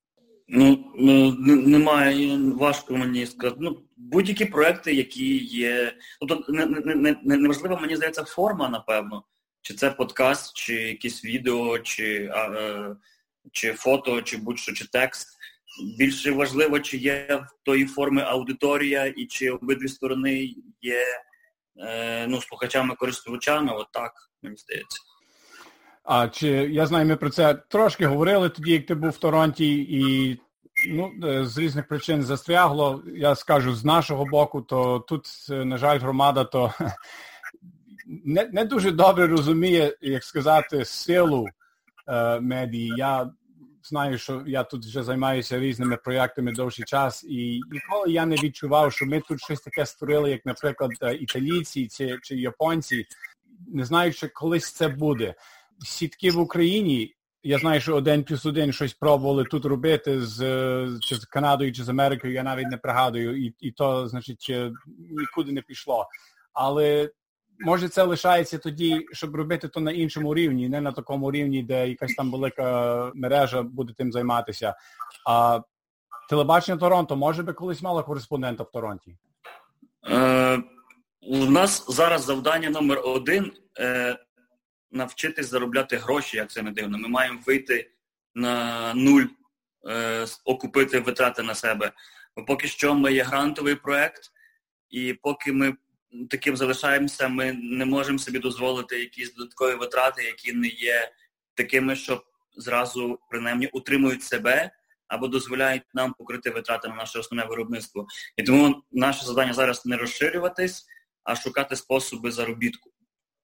Ну, 0.48 0.92
ну 0.96 1.32
немає, 1.46 2.38
важко 2.38 2.98
мені 2.98 3.26
сказати. 3.26 3.58
Ну, 3.62 3.78
Будь-які 3.98 4.46
проекти, 4.46 4.94
які 4.94 5.38
є. 5.38 5.94
Тобто 6.20 6.52
не, 6.54 6.66
не, 6.66 7.16
не, 7.24 7.38
неважлива, 7.38 7.80
мені 7.80 7.96
здається, 7.96 8.24
форма, 8.24 8.70
напевно. 8.70 9.24
Чи 9.62 9.74
це 9.74 9.92
подкаст, 9.92 10.56
чи 10.56 10.74
якесь 10.74 11.26
відео, 11.26 11.80
чи 11.80 12.32
а, 12.34 12.48
е, 12.48 12.96
чи 13.52 13.74
фото, 13.74 14.22
чи 14.22 14.38
будь-що, 14.38 14.74
чи 14.74 14.88
текст. 14.88 15.28
Більше 15.98 16.32
важливо, 16.32 16.80
чи 16.80 16.98
є 16.98 17.46
в 17.46 17.66
тої 17.66 17.86
форми 17.86 18.22
аудиторія, 18.22 19.06
і 19.06 19.26
чи 19.26 19.52
обидві 19.52 19.88
сторони 19.88 20.56
є 20.82 21.06
е, 21.78 22.28
ну, 22.28 22.42
слухачами-користувачами, 22.42 23.74
от 23.74 23.88
так, 23.92 24.14
мені 24.42 24.58
здається. 24.58 25.00
А 26.04 26.28
чи 26.28 26.48
я 26.50 26.86
знаю, 26.86 27.06
ми 27.06 27.16
про 27.16 27.30
це 27.30 27.54
трошки 27.54 28.06
говорили 28.06 28.50
тоді, 28.50 28.72
як 28.72 28.86
ти 28.86 28.96
був 28.96 29.10
в 29.10 29.18
Торонті, 29.18 29.76
і 29.90 30.38
ну, 30.90 31.12
е, 31.24 31.46
з 31.46 31.58
різних 31.58 31.88
причин 31.88 32.24
застрягло. 32.24 33.04
Я 33.16 33.36
скажу 33.36 33.76
з 33.76 33.86
нашого 33.86 34.26
боку, 34.26 34.62
то 34.62 35.00
тут, 35.00 35.28
е, 35.50 35.66
на 35.66 35.78
жаль, 35.78 36.00
громада 36.00 36.44
то 36.44 36.74
не 38.26 38.50
не 38.54 38.66
дуже 38.66 38.92
добре 38.92 39.28
розуміє, 39.28 39.98
як 40.02 40.24
сказати, 40.24 40.86
силу 40.86 41.48
е, 42.08 42.40
медії. 42.40 42.94
Я 42.98 43.32
знаю, 43.84 44.18
що 44.18 44.44
я 44.46 44.64
тут 44.64 44.86
вже 44.86 45.04
займаюся 45.04 45.60
різними 45.60 45.98
проєктами 45.98 46.52
довший 46.52 46.86
час, 46.86 47.24
і 47.24 47.62
ніколи 47.72 48.12
я 48.12 48.26
не 48.26 48.36
відчував, 48.36 48.94
що 48.94 49.06
ми 49.06 49.22
тут 49.22 49.42
щось 49.42 49.62
таке 49.62 49.86
створили, 49.86 50.32
як, 50.32 50.46
наприклад, 50.46 50.92
е, 51.02 51.16
італійці 51.16 51.88
чи, 51.88 52.18
чи 52.24 52.36
японці, 52.36 53.06
не 53.68 53.86
знаю, 53.86 54.14
чи 54.14 54.28
колись 54.28 54.72
це 54.72 54.88
буде. 54.88 55.36
Сітки 55.80 56.32
в 56.32 56.40
Україні. 56.40 57.14
Я 57.44 57.60
знаю, 57.60 57.82
що 57.82 57.96
один 57.96 58.24
плюс 58.24 58.46
один 58.46 58.74
щось 58.74 58.94
пробували 58.94 59.44
тут 59.44 59.66
робити 59.66 60.22
з 60.22 60.38
чи 61.02 61.16
з 61.16 61.26
Канадою, 61.26 61.74
чи 61.74 61.84
з 61.84 61.90
Америкою, 61.90 62.34
я 62.34 62.44
навіть 62.44 62.68
не 62.68 62.78
пригадую, 62.78 63.46
і 63.46 63.56
і 63.60 63.72
то, 63.72 64.08
значить, 64.08 64.52
нікуди 65.10 65.52
не 65.52 65.62
пішло. 65.62 66.08
Але 66.54 67.10
може 67.60 67.90
це 67.90 68.04
лишається 68.04 68.58
тоді, 68.58 69.06
щоб 69.12 69.36
робити 69.36 69.68
то 69.68 69.80
на 69.80 69.92
іншому 69.92 70.36
рівні, 70.36 70.70
не 70.70 70.82
на 70.82 70.92
такому 70.92 71.32
рівні, 71.32 71.64
де 71.64 71.90
якась 71.90 72.14
там 72.14 72.32
велика 72.32 73.12
мережа 73.16 73.62
буде 73.62 73.94
тим 73.98 74.12
займатися. 74.12 74.76
А 75.28 75.60
телебачення 76.30 76.78
Торонто 76.78 77.16
може 77.16 77.44
би 77.44 77.54
колись 77.54 77.82
мало 77.82 78.04
кореспондента 78.04 78.64
в 78.64 78.72
Торонті? 78.72 79.18
Е, 80.10 80.64
У 81.22 81.38
нас 81.38 81.86
зараз 81.90 82.26
завдання 82.26 82.70
номер 82.70 83.02
один 83.06 83.52
е, 83.80 84.18
навчитись 84.94 85.50
заробляти 85.50 85.98
гроші, 85.98 86.38
як 86.38 86.52
це 86.52 86.62
не 86.62 86.72
дивно. 86.72 86.98
Ми 86.98 87.08
маємо 87.08 87.40
вийти 87.46 87.92
на 88.36 88.94
нуль, 88.94 89.26
е, 89.90 90.26
окупити 90.46 91.00
витрати 91.00 91.44
на 91.44 91.56
себе. 91.56 91.92
Бо 92.36 92.46
поки 92.46 92.68
що 92.68 92.96
ми 92.96 93.14
є 93.14 93.24
грантовий 93.24 93.76
проект, 93.76 94.32
і 94.90 95.14
поки 95.14 95.52
ми 95.52 95.74
таким 96.30 96.58
залишаємося, 96.58 97.28
ми 97.28 97.54
не 97.54 97.86
можемо 97.86 98.20
собі 98.20 98.40
дозволити 98.40 99.00
якісь 99.00 99.34
додаткові 99.34 99.76
витрати, 99.76 100.24
які 100.24 100.54
не 100.54 100.68
є 100.68 101.12
такими, 101.54 101.96
що 101.96 102.24
зразу 102.56 103.20
принаймні 103.30 103.68
утримують 103.68 104.24
себе 104.24 104.72
або 105.08 105.28
дозволяють 105.28 105.84
нам 105.94 106.14
покрити 106.14 106.50
витрати 106.50 106.88
на 106.88 106.96
наше 106.96 107.20
основне 107.20 107.50
виробництво. 107.50 108.08
І 108.38 108.44
тому 108.44 108.84
наше 108.92 109.26
завдання 109.26 109.54
зараз 109.54 109.86
не 109.86 109.98
розширюватись, 109.98 110.86
а 111.24 111.36
шукати 111.36 111.76
способи 111.76 112.32
заробітку. 112.32 112.93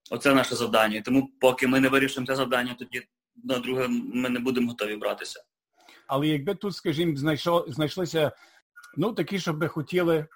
Оце 0.10 0.34
наше 0.34 0.56
завдання. 0.56 0.98
І 0.98 1.02
тому, 1.02 1.30
поки 1.39 1.67
ми 1.67 1.80
не 1.80 1.89
вирішимо 1.89 2.28
це 2.28 2.36
завдання, 2.36 2.76
тоді 2.80 3.02
на 3.43 3.60
друге 3.60 3.88
ми 4.13 4.30
не 4.30 4.39
будемо 4.39 4.67
готові 4.67 4.95
братися. 4.95 5.43
Але 6.08 6.28
якби 6.28 6.56
тут, 6.56 6.76
скажімо, 6.76 7.15
знайшло, 7.15 7.65
знайшлися 7.67 8.32
ну, 8.98 9.13
такі, 9.13 9.39
щоб 9.39 9.58
би 9.58 9.67
хотіли 9.67 10.28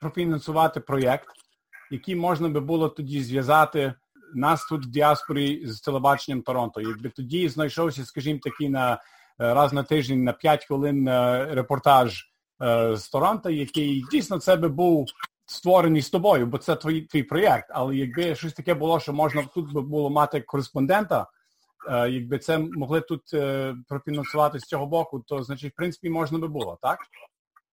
профінансувати 0.00 0.80
проєкт, 0.80 1.28
який 1.90 2.16
можна 2.16 2.48
би 2.48 2.60
було 2.60 2.88
тоді 2.88 3.22
зв'язати 3.22 3.94
нас 4.34 4.66
тут 4.66 4.86
в 4.86 4.90
діаспорі 4.90 5.66
з 5.66 5.80
телебаченням 5.80 6.42
Торонто. 6.42 6.80
Якби 6.80 7.08
тоді 7.08 7.48
знайшовся, 7.48 8.04
скажімо, 8.04 8.40
такий 8.42 8.68
на 8.68 8.92
е, 8.92 8.98
раз 9.38 9.72
на 9.72 9.82
тиждень 9.82 10.24
на 10.24 10.32
5 10.32 10.64
хвилин 10.64 11.08
е, 11.08 11.46
репортаж 11.54 12.30
е, 12.62 12.96
з 12.96 13.08
Торонто, 13.08 13.50
який 13.50 14.04
дійсно 14.10 14.38
це 14.38 14.56
би 14.56 14.68
був 14.68 15.06
створений 15.46 16.02
з 16.02 16.10
тобою, 16.10 16.46
бо 16.46 16.58
це 16.58 16.76
твій 16.76 17.00
твій 17.00 17.22
проєкт. 17.22 17.66
Але 17.70 17.96
якби 17.96 18.34
щось 18.34 18.52
таке 18.52 18.74
було, 18.74 19.00
що 19.00 19.12
можна 19.12 19.48
тут 19.54 19.72
би 19.72 19.82
було 19.82 20.10
мати 20.10 20.40
кореспондента, 20.40 21.26
якби 21.90 22.38
це 22.38 22.58
могли 22.58 23.00
тут 23.00 23.22
профінансувати 23.88 24.60
з 24.60 24.62
цього 24.62 24.86
боку, 24.86 25.24
то 25.26 25.42
значить, 25.42 25.72
в 25.72 25.76
принципі, 25.76 26.10
можна 26.10 26.38
би 26.38 26.48
було, 26.48 26.78
так? 26.82 26.98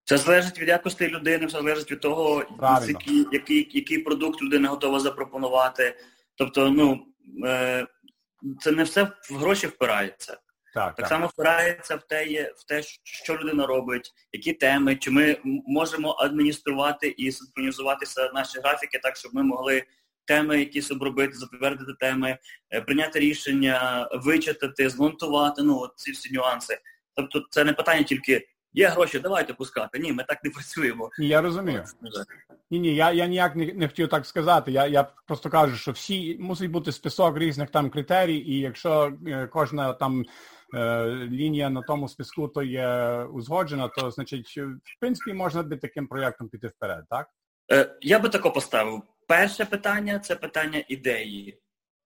Це 0.05 0.17
залежить 0.17 0.59
від 0.59 0.67
якості 0.67 1.07
людини, 1.07 1.45
все 1.45 1.57
залежить 1.57 1.91
від 1.91 1.99
того, 1.99 2.43
який, 2.87 3.27
який 3.31 3.69
який, 3.73 3.97
продукт 3.97 4.41
людина 4.41 4.69
готова 4.69 4.99
запропонувати. 4.99 5.95
Тобто, 6.35 6.69
ну 6.69 7.05
е, 7.45 7.87
це 8.61 8.71
не 8.71 8.83
все 8.83 9.03
в 9.03 9.35
гроші 9.35 9.67
впирається. 9.67 10.37
Так, 10.73 10.95
так, 10.95 11.07
само 11.07 11.27
впирається 11.27 11.95
в 11.95 12.03
те, 12.03 12.51
в 12.55 12.63
те, 12.63 12.83
що 13.03 13.37
людина 13.37 13.65
робить, 13.65 14.11
які 14.31 14.53
теми, 14.53 14.95
чи 14.95 15.11
ми 15.11 15.37
можемо 15.67 16.15
адмініструвати 16.19 17.07
і 17.07 17.31
синхронізуватися 17.31 18.31
наші 18.33 18.59
графіки 18.59 18.99
так, 19.03 19.17
щоб 19.17 19.35
ми 19.35 19.43
могли 19.43 19.83
теми 20.25 20.59
якісь 20.59 20.91
обробити, 20.91 21.33
затвердити 21.33 21.93
теми, 21.99 22.37
е, 22.71 22.81
прийняти 22.81 23.19
рішення, 23.19 24.09
вичитати, 24.13 24.89
змонтувати, 24.89 25.63
ну 25.63 25.89
ці 25.95 26.11
всі 26.11 26.33
нюанси. 26.33 26.79
Тобто 27.15 27.45
це 27.49 27.63
не 27.63 27.73
питання 27.73 28.03
тільки 28.03 28.47
Є 28.73 28.87
гроші, 28.87 29.19
давайте 29.19 29.53
пускати. 29.53 29.99
Ні, 29.99 30.13
ми 30.13 30.23
так 30.23 30.43
не 30.43 30.49
працюємо. 30.53 31.09
Я 31.17 31.41
розумію. 31.41 31.83
Ні, 32.71 32.79
ні, 32.79 32.95
я 32.95 33.11
я 33.11 33.27
ніяк 33.27 33.55
не 33.55 33.73
не 33.73 33.87
хотів 33.87 34.09
так 34.09 34.25
сказати. 34.25 34.71
Я 34.71 34.87
я 34.87 35.03
просто 35.03 35.49
кажу, 35.49 35.75
що 35.75 35.91
всі 35.91 36.37
мусить 36.39 36.71
бути 36.71 36.91
список 36.91 37.37
різних 37.37 37.69
там 37.69 37.89
критерій, 37.89 38.37
і 38.37 38.59
якщо 38.59 39.13
е, 39.27 39.47
кожна 39.47 39.93
там 39.93 40.25
лінія 41.31 41.69
на 41.69 41.81
тому 41.81 42.09
списку 42.09 42.47
то 42.47 42.63
є 42.63 43.17
узгоджена, 43.33 43.87
то 43.87 44.11
значить, 44.11 44.57
в 44.57 44.99
принципі, 44.99 45.33
можна 45.33 45.63
би 45.63 45.77
таким 45.77 46.07
проєктом 46.07 46.49
піти 46.49 46.67
вперед, 46.67 47.03
так? 47.09 47.27
Е, 47.71 47.95
Я 48.01 48.19
би 48.19 48.29
тако 48.29 48.51
поставив. 48.51 49.01
Перше 49.27 49.65
питання 49.65 50.19
це 50.19 50.35
питання 50.35 50.83
ідеї. 50.87 51.59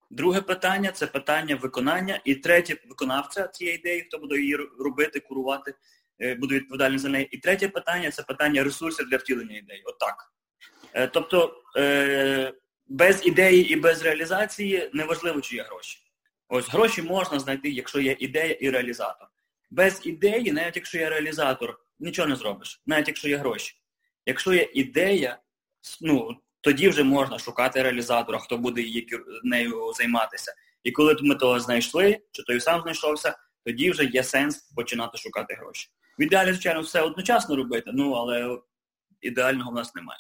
Друге 0.10 0.42
питання 0.42 0.92
це 0.92 1.08
питання 1.08 1.56
виконання. 1.56 2.22
І 2.26 2.36
третє 2.36 2.78
виконавця 2.90 3.48
цієї 3.48 3.78
ідеї, 3.78 4.02
хто 4.02 4.18
буде 4.18 4.38
її 4.38 4.56
робити, 4.80 5.20
курувати. 5.20 5.74
Е, 6.22 6.36
буду 6.36 6.56
відповідальний 6.56 7.00
за 7.00 7.10
неї. 7.10 7.28
І 7.32 7.38
третє 7.38 7.68
питання 7.68 8.12
це 8.12 8.24
питання 8.24 8.64
ресурсів 8.64 9.10
для 9.10 9.18
втілення 9.18 9.58
ідей. 9.58 9.84
Отак. 9.86 10.34
От 10.96 11.12
тобто 11.14 11.64
е, 11.78 12.54
без 12.88 13.26
ідеї 13.26 13.74
і 13.74 13.76
без 13.76 14.04
реалізації 14.04 14.90
неважливо, 14.94 15.42
чи 15.42 15.56
є 15.56 15.64
гроші. 15.64 16.00
Ось 16.50 16.70
гроші 16.70 17.02
можна 17.02 17.40
знайти, 17.40 17.70
якщо 17.70 18.00
є 18.00 18.16
ідея 18.20 18.54
і 18.54 18.70
реалізатор. 18.70 19.28
Без 19.70 20.02
ідеї, 20.06 20.52
навіть 20.52 20.76
якщо 20.76 20.98
є 20.98 21.10
реалізатор, 21.10 21.80
нічого 22.00 22.28
не 22.28 22.36
зробиш, 22.36 22.82
навіть 22.86 23.08
якщо 23.08 23.30
є 23.30 23.38
гроші. 23.38 23.76
Якщо 24.26 24.54
є 24.54 24.70
ідея, 24.74 25.40
ну, 26.02 26.38
тоді 26.62 26.90
вже 26.90 27.04
можна 27.04 27.40
шукати 27.40 27.84
реалізатора, 27.84 28.40
хто 28.40 28.58
буде 28.58 28.82
її 28.82 29.08
нею 29.44 29.94
займатися. 29.94 30.54
І 30.84 30.92
коли 30.92 31.16
ми 31.22 31.36
того 31.36 31.60
знайшли, 31.60 32.20
чи 32.32 32.44
той 32.44 32.60
сам 32.60 32.82
знайшовся, 32.82 33.38
тоді 33.66 33.92
вже 33.92 34.06
є 34.06 34.24
сенс 34.24 34.58
починати 34.58 35.18
шукати 35.18 35.54
гроші. 35.54 35.90
В 36.20 36.22
ідеалі, 36.22 36.52
звичайно, 36.52 36.82
все 36.82 37.02
одночасно 37.02 37.56
робити, 37.56 37.92
ну 37.94 38.12
але 38.12 38.58
ідеального 39.22 39.72
в 39.72 39.76
нас 39.76 39.96
немає. 39.96 40.20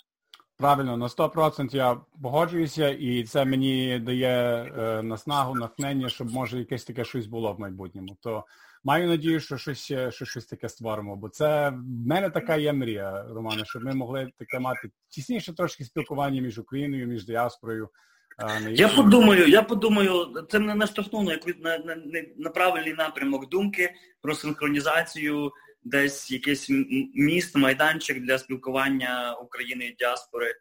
Правильно, 0.57 0.97
на 0.97 1.07
100% 1.07 1.75
я 1.75 1.97
погоджуюся, 2.21 2.89
і 2.89 3.23
це 3.23 3.45
мені 3.45 3.99
дає 3.99 4.29
е, 4.77 5.01
наснагу, 5.01 5.55
натхнення, 5.55 6.09
щоб 6.09 6.31
може 6.31 6.59
якесь 6.59 6.83
таке 6.83 7.05
щось 7.05 7.27
було 7.27 7.53
в 7.53 7.59
майбутньому. 7.59 8.17
То 8.21 8.43
маю 8.83 9.07
надію, 9.07 9.39
що 9.39 9.57
щось 9.57 9.93
що 10.09 10.25
щось 10.25 10.45
таке 10.45 10.69
створимо. 10.69 11.15
Бо 11.15 11.29
це 11.29 11.69
в 11.69 12.07
мене 12.07 12.29
така 12.29 12.55
є 12.55 12.73
мрія, 12.73 13.25
Романе, 13.29 13.65
щоб 13.65 13.83
ми 13.83 13.93
могли 13.93 14.31
таке 14.37 14.59
мати 14.59 14.89
тісніше 15.09 15.53
трошки 15.55 15.83
спілкування 15.85 16.41
між 16.41 16.59
Україною, 16.59 17.07
між 17.07 17.25
діаспорою. 17.25 17.89
Я 18.69 18.87
подумаю, 18.87 19.47
я 19.47 19.63
подумаю, 19.63 20.45
це 20.49 20.59
мене 20.59 20.75
наштовхнуло 20.75 21.23
на, 21.23 21.77
на, 21.77 21.95
на, 21.95 22.23
на 22.37 22.49
правильний 22.49 22.93
напрямок 22.93 23.49
думки 23.49 23.93
про 24.21 24.35
синхронізацію 24.35 25.51
десь 25.91 26.31
якийсь 26.31 26.69
міст, 27.15 27.55
майданчик 27.55 28.19
для 28.19 28.37
спілкування 28.37 29.33
України 29.33 29.85
і 29.85 29.95
діаспори. 29.95 30.53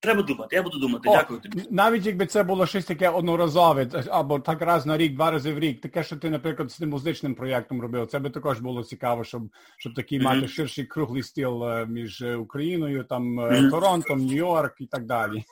Треба 0.00 0.22
думати, 0.22 0.56
я 0.56 0.62
буду 0.62 0.78
думати. 0.78 1.08
О, 1.08 1.12
Дякую 1.12 1.40
тобі. 1.40 1.62
Навіть 1.70 2.06
якби 2.06 2.26
це 2.26 2.42
було 2.42 2.66
щось 2.66 2.84
таке 2.84 3.08
одноразове, 3.08 3.88
або 4.08 4.38
так 4.38 4.62
раз 4.62 4.86
на 4.86 4.96
рік, 4.96 5.14
два 5.14 5.30
рази 5.30 5.52
в 5.52 5.58
рік, 5.58 5.80
таке, 5.80 6.04
що 6.04 6.16
ти, 6.16 6.30
наприклад, 6.30 6.72
з 6.72 6.78
тим 6.78 6.88
музичним 6.88 7.34
проєктом 7.34 7.80
робив, 7.80 8.06
це 8.06 8.18
би 8.18 8.30
також 8.30 8.60
було 8.60 8.84
цікаво, 8.84 9.24
щоб 9.24 9.42
щоб 9.78 9.94
такий 9.94 10.18
mm-hmm. 10.18 10.24
мати 10.24 10.48
ширший 10.48 10.84
круглий 10.84 11.22
стіл 11.22 11.64
е, 11.64 11.86
між 11.86 12.22
Україною, 12.22 13.04
там 13.04 13.40
mm-hmm. 13.40 13.70
Торонтом, 13.70 14.20
Нью-Йорк 14.20 14.72
і 14.78 14.86
так 14.86 15.06
далі. 15.06 15.44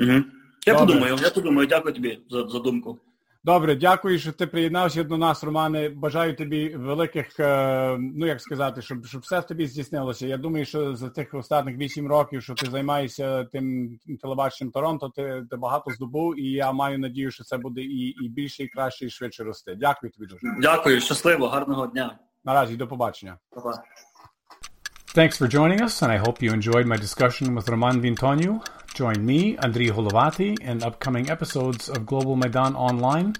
Mm-hmm. 0.00 0.22
Я 0.66 0.74
подумаю, 0.74 1.18
я 1.22 1.30
подумаю, 1.30 1.66
дякую 1.66 1.94
тобі 1.94 2.18
за, 2.30 2.48
за 2.48 2.58
думку. 2.58 2.98
Добре, 3.44 3.74
дякую, 3.76 4.18
що 4.18 4.32
ти 4.32 4.46
приєднався 4.46 5.04
до 5.04 5.16
нас, 5.16 5.44
Романе. 5.44 5.88
Бажаю 5.88 6.36
тобі 6.36 6.76
великих, 6.76 7.40
е, 7.40 7.96
ну 7.98 8.26
як 8.26 8.40
сказати, 8.40 8.82
щоб 8.82 9.06
щоб 9.06 9.20
все 9.20 9.40
в 9.40 9.46
тобі 9.46 9.66
здійснилося. 9.66 10.26
Я 10.26 10.36
думаю, 10.36 10.64
що 10.64 10.96
за 10.96 11.08
тих 11.08 11.34
останніх 11.34 11.76
вісім 11.76 12.08
років, 12.08 12.42
що 12.42 12.54
ти 12.54 12.70
займаєшся 12.70 13.44
тим 13.44 13.98
телебаченням 14.22 14.72
Торонто, 14.72 15.08
ти, 15.08 15.46
ти 15.50 15.56
багато 15.56 15.90
здобув, 15.90 16.40
і 16.40 16.50
я 16.50 16.72
маю 16.72 16.98
надію, 16.98 17.30
що 17.30 17.44
це 17.44 17.58
буде 17.58 17.80
і 17.80 18.08
і 18.08 18.28
більше, 18.28 18.62
і 18.62 18.68
краще, 18.68 19.06
і 19.06 19.10
швидше 19.10 19.44
рости. 19.44 19.74
Дякую 19.74 20.12
тобі 20.12 20.26
дуже. 20.26 20.46
Дякую, 20.60 21.00
щасливо, 21.00 21.48
гарного 21.48 21.86
дня. 21.86 22.18
Наразі 22.44 22.76
до 22.76 22.88
побачення. 22.88 23.38
Па-па. 23.50 23.82
Thanks 25.11 25.37
for 25.37 25.47
joining 25.47 25.81
us, 25.81 26.01
and 26.01 26.11
I 26.11 26.17
hope 26.17 26.41
you 26.41 26.53
enjoyed 26.53 26.85
my 26.85 26.97
discussion 26.97 27.55
with 27.55 27.69
Roman 27.69 28.01
Vintoniu. 28.01 28.65
Join 28.93 29.25
me, 29.25 29.55
Andriy 29.57 29.91
Holovati, 29.91 30.59
in 30.61 30.83
upcoming 30.83 31.29
episodes 31.29 31.89
of 31.89 32.05
Global 32.05 32.35
Maidan 32.35 32.75
Online 32.75 33.35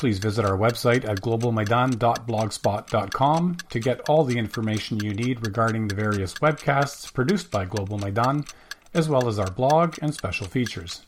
Please 0.00 0.18
visit 0.18 0.44
our 0.46 0.56
website 0.56 1.06
at 1.06 1.20
globalmaidan.blogspot.com 1.20 3.56
to 3.68 3.78
get 3.78 4.00
all 4.08 4.24
the 4.24 4.38
information 4.38 5.04
you 5.04 5.12
need 5.12 5.46
regarding 5.46 5.88
the 5.88 5.94
various 5.94 6.32
webcasts 6.36 7.12
produced 7.12 7.50
by 7.50 7.66
Global 7.66 7.98
Maidan, 7.98 8.46
as 8.94 9.10
well 9.10 9.28
as 9.28 9.38
our 9.38 9.50
blog 9.50 9.98
and 10.00 10.14
special 10.14 10.46
features. 10.46 11.02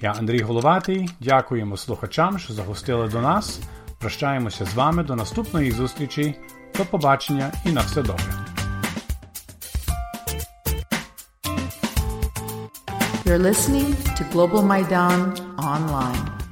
Я 0.00 0.12
Андрій 0.12 0.42
Головатий. 0.42 1.08
Дякуємо 1.20 1.76
слухачам, 1.76 2.38
що 2.38 2.52
загостили 2.52 3.08
до 3.08 3.20
нас. 3.20 3.60
Прощаємося 3.98 4.64
з 4.64 4.74
вами 4.74 5.02
до 5.02 5.16
наступної 5.16 5.70
зустрічі. 5.70 6.34
До 6.76 6.84
побачення 6.84 7.52
і 7.64 7.72
на 7.72 7.80
все 7.80 8.02
добре. 8.02 8.53
You're 13.25 13.39
listening 13.39 13.95
to 14.17 14.23
Global 14.25 14.61
Maidan 14.61 15.33
Online. 15.57 16.44